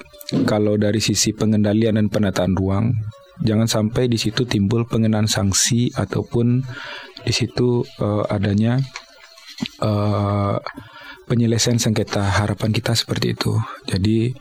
kalau 0.47 0.79
dari 0.79 1.03
sisi 1.03 1.35
pengendalian 1.35 1.99
dan 1.99 2.07
penataan 2.07 2.55
ruang 2.55 2.95
jangan 3.43 3.67
sampai 3.67 4.07
di 4.07 4.15
situ 4.15 4.45
timbul 4.47 4.85
pengenaan 4.87 5.27
sanksi 5.27 5.91
ataupun 5.91 6.63
di 7.25 7.33
situ 7.33 7.83
uh, 7.99 8.23
adanya 8.29 8.79
uh, 9.81 10.57
penyelesaian 11.25 11.77
sengketa 11.77 12.41
harapan 12.41 12.71
kita 12.73 12.93
seperti 12.93 13.33
itu. 13.33 13.53
Jadi 13.89 14.33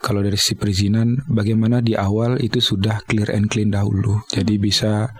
kalau 0.00 0.24
dari 0.24 0.36
sisi 0.40 0.56
perizinan 0.56 1.20
bagaimana 1.28 1.84
di 1.84 1.92
awal 1.92 2.40
itu 2.40 2.58
sudah 2.58 3.04
clear 3.04 3.28
and 3.32 3.52
clean 3.52 3.72
dahulu. 3.72 4.24
Jadi 4.32 4.56
bisa 4.56 5.12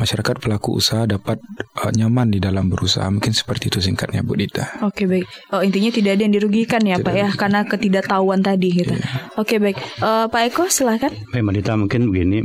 masyarakat 0.00 0.40
pelaku 0.40 0.80
usaha 0.80 1.04
dapat 1.04 1.38
uh, 1.82 1.92
nyaman 1.92 2.32
di 2.32 2.38
dalam 2.40 2.72
berusaha. 2.72 3.04
Mungkin 3.08 3.32
seperti 3.36 3.68
itu 3.68 3.78
singkatnya 3.84 4.24
Bu 4.24 4.34
Dita. 4.34 4.80
Oke 4.82 5.04
baik. 5.04 5.26
Oh 5.52 5.60
intinya 5.60 5.92
tidak 5.92 6.18
ada 6.18 6.22
yang 6.24 6.34
dirugikan 6.34 6.82
ya 6.82 6.96
Pak 6.98 7.14
ya 7.14 7.28
karena 7.34 7.64
ketidaktahuan 7.68 8.40
tadi 8.40 8.68
gitu. 8.72 8.94
Oke 9.36 9.60
baik. 9.60 9.78
Eh, 9.78 10.26
Pak 10.28 10.42
Eko 10.52 10.66
silahkan. 10.72 11.12
Baik, 11.30 11.42
Mbak 11.44 11.54
Dita 11.60 11.72
mungkin 11.76 12.10
begini. 12.10 12.40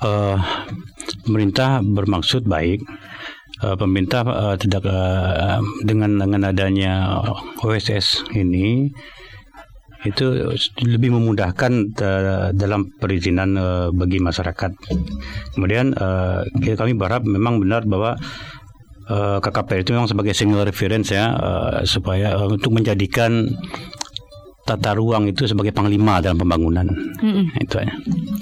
uh, 0.00 0.36
pemerintah 1.24 1.84
bermaksud 1.84 2.48
baik. 2.48 2.80
Uh, 3.60 3.76
pemerintah 3.76 4.24
uh, 4.24 4.56
tidak 4.56 4.88
uh, 4.88 5.60
dengan 5.84 6.16
dengan 6.16 6.48
adanya 6.48 7.20
OSS 7.60 8.24
ini 8.32 8.88
itu 10.08 10.56
lebih 10.80 11.12
memudahkan 11.12 11.72
uh, 12.00 12.48
dalam 12.56 12.88
perizinan 12.96 13.52
uh, 13.56 13.88
bagi 13.92 14.16
masyarakat. 14.16 14.72
Kemudian 15.52 15.92
uh, 15.92 16.44
kami 16.56 16.96
berharap 16.96 17.28
memang 17.28 17.60
benar 17.60 17.84
bahwa 17.84 18.16
uh, 19.10 19.38
KKP 19.42 19.84
itu 19.84 19.90
memang 19.92 20.08
sebagai 20.08 20.32
single 20.32 20.64
reference 20.64 21.12
ya 21.12 21.36
uh, 21.36 21.84
supaya 21.84 22.38
uh, 22.38 22.48
untuk 22.48 22.72
menjadikan 22.72 23.50
tata 24.70 24.94
ruang 24.94 25.26
itu 25.26 25.50
sebagai 25.50 25.74
panglima 25.74 26.22
dalam 26.22 26.38
pembangunan. 26.38 26.86
Mm-mm. 27.18 27.50
Itu 27.58 27.82
aja. 27.82 27.90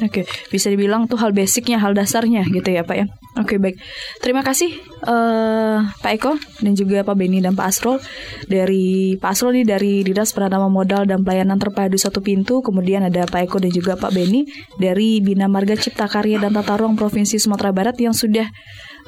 Oke, 0.05 0.29
bisa 0.53 0.69
dibilang 0.69 1.09
tuh 1.09 1.17
hal 1.17 1.33
basicnya, 1.33 1.81
hal 1.81 1.97
dasarnya 1.97 2.45
gitu 2.53 2.69
ya 2.69 2.85
Pak 2.85 2.97
ya. 2.97 3.07
Oke 3.39 3.55
baik, 3.63 3.79
terima 4.19 4.43
kasih 4.43 4.75
uh, 5.07 5.87
Pak 6.03 6.13
Eko 6.19 6.33
dan 6.59 6.75
juga 6.75 7.07
Pak 7.07 7.15
Beni 7.15 7.39
dan 7.39 7.55
Pak 7.55 7.71
Asrul 7.71 8.03
dari 8.51 9.15
Pak 9.15 9.31
Asrul 9.31 9.63
nih 9.63 9.67
dari 9.67 9.93
Dinas 10.03 10.35
Penanaman 10.35 10.75
Modal 10.75 11.07
dan 11.07 11.23
Pelayanan 11.23 11.55
Terpadu 11.63 11.95
Satu 11.95 12.19
Pintu, 12.19 12.67
kemudian 12.67 13.07
ada 13.07 13.31
Pak 13.31 13.47
Eko 13.47 13.63
dan 13.63 13.71
juga 13.71 13.95
Pak 13.95 14.11
Beni 14.11 14.43
dari 14.83 15.23
Bina 15.23 15.47
Marga 15.47 15.79
Cipta 15.79 16.11
Karya 16.11 16.43
dan 16.43 16.51
Tata 16.51 16.75
Ruang 16.83 16.99
Provinsi 16.99 17.39
Sumatera 17.39 17.71
Barat 17.71 17.95
yang 18.03 18.11
sudah 18.11 18.51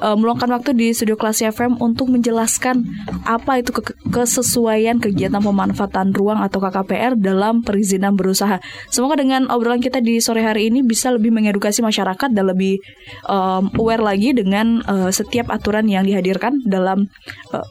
uh, 0.01 0.17
meluangkan 0.17 0.49
waktu 0.51 0.73
di 0.73 0.91
studio 0.91 1.15
kelas 1.15 1.45
FM 1.45 1.77
untuk 1.79 2.09
menjelaskan 2.09 2.83
apa 3.23 3.61
itu 3.61 3.71
ke 3.71 3.93
kesesuaian 4.09 4.97
kegiatan 4.97 5.39
pemanfaatan 5.39 6.11
ruang 6.11 6.41
atau 6.41 6.59
KKPR 6.59 7.15
dalam 7.15 7.61
perizinan 7.61 8.17
berusaha. 8.17 8.59
Semoga 8.89 9.21
dengan 9.21 9.47
obrolan 9.53 9.79
kita 9.79 10.01
di 10.01 10.17
sore 10.19 10.41
hari 10.41 10.67
ini 10.73 10.81
bisa 10.81 11.13
lebih 11.13 11.29
mengedukasi 11.31 11.85
masyarakat 11.85 12.29
dan 12.33 12.45
lebih 12.49 12.81
um, 13.29 13.69
aware 13.77 14.01
lagi 14.01 14.33
dengan 14.33 14.81
uh, 14.89 15.13
setiap 15.13 15.53
aturan 15.53 15.85
yang 15.87 16.03
dihadirkan 16.03 16.59
dalam 16.65 17.07
uh, 17.53 17.67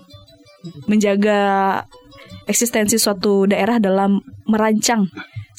menjaga 0.87 1.83
eksistensi 2.49 2.97
suatu 2.97 3.45
daerah 3.49 3.82
dalam 3.82 4.20
merancang 4.47 5.09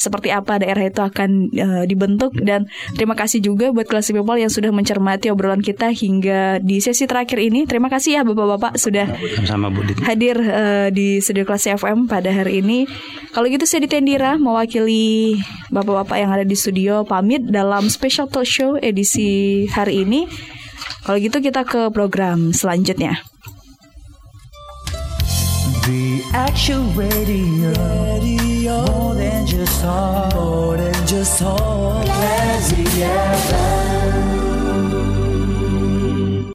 seperti 0.02 0.34
apa 0.34 0.58
daerah 0.58 0.90
itu 0.90 0.98
akan 0.98 1.54
uh, 1.54 1.84
dibentuk 1.86 2.34
dan 2.42 2.66
terima 2.98 3.14
kasih 3.14 3.38
juga 3.38 3.70
buat 3.70 3.86
kelas 3.86 4.10
people 4.10 4.34
yang 4.34 4.50
sudah 4.50 4.74
mencermati 4.74 5.30
obrolan 5.30 5.62
kita 5.62 5.94
hingga 5.94 6.58
di 6.58 6.82
sesi 6.82 7.06
terakhir 7.06 7.38
ini. 7.38 7.70
Terima 7.70 7.86
kasih 7.86 8.18
ya 8.18 8.22
Bapak-bapak 8.26 8.82
sudah 8.82 9.06
sama 9.46 9.70
Bu 9.70 9.86
hadir 10.02 10.42
uh, 10.42 10.90
di 10.90 11.22
studio 11.22 11.46
kelas 11.46 11.70
FM 11.78 12.10
pada 12.10 12.34
hari 12.34 12.66
ini. 12.66 12.90
Kalau 13.30 13.46
gitu 13.46 13.70
saya 13.70 13.86
Ditendira 13.86 14.42
mewakili 14.42 15.38
Bapak-bapak 15.70 16.18
yang 16.18 16.34
ada 16.34 16.46
di 16.50 16.58
studio 16.58 17.06
pamit 17.06 17.46
dalam 17.46 17.86
special 17.86 18.26
talk 18.26 18.50
show 18.50 18.82
edisi 18.82 19.70
hari 19.70 20.02
ini. 20.02 20.26
Kalau 21.06 21.22
gitu 21.22 21.46
kita 21.46 21.62
ke 21.62 21.94
program 21.94 22.54
selanjutnya. 22.54 23.22
The 25.88 26.24
actual 26.34 26.84
Radio, 26.94 27.74
Radio. 27.74 28.86
more 28.86 29.16
than 29.16 29.48
just 29.48 29.82
talk, 29.82 30.36
more 30.36 30.78
than 30.78 31.08
just 31.08 31.40
talk. 31.40 32.06
Classy 32.06 32.84
FM. 32.84 34.41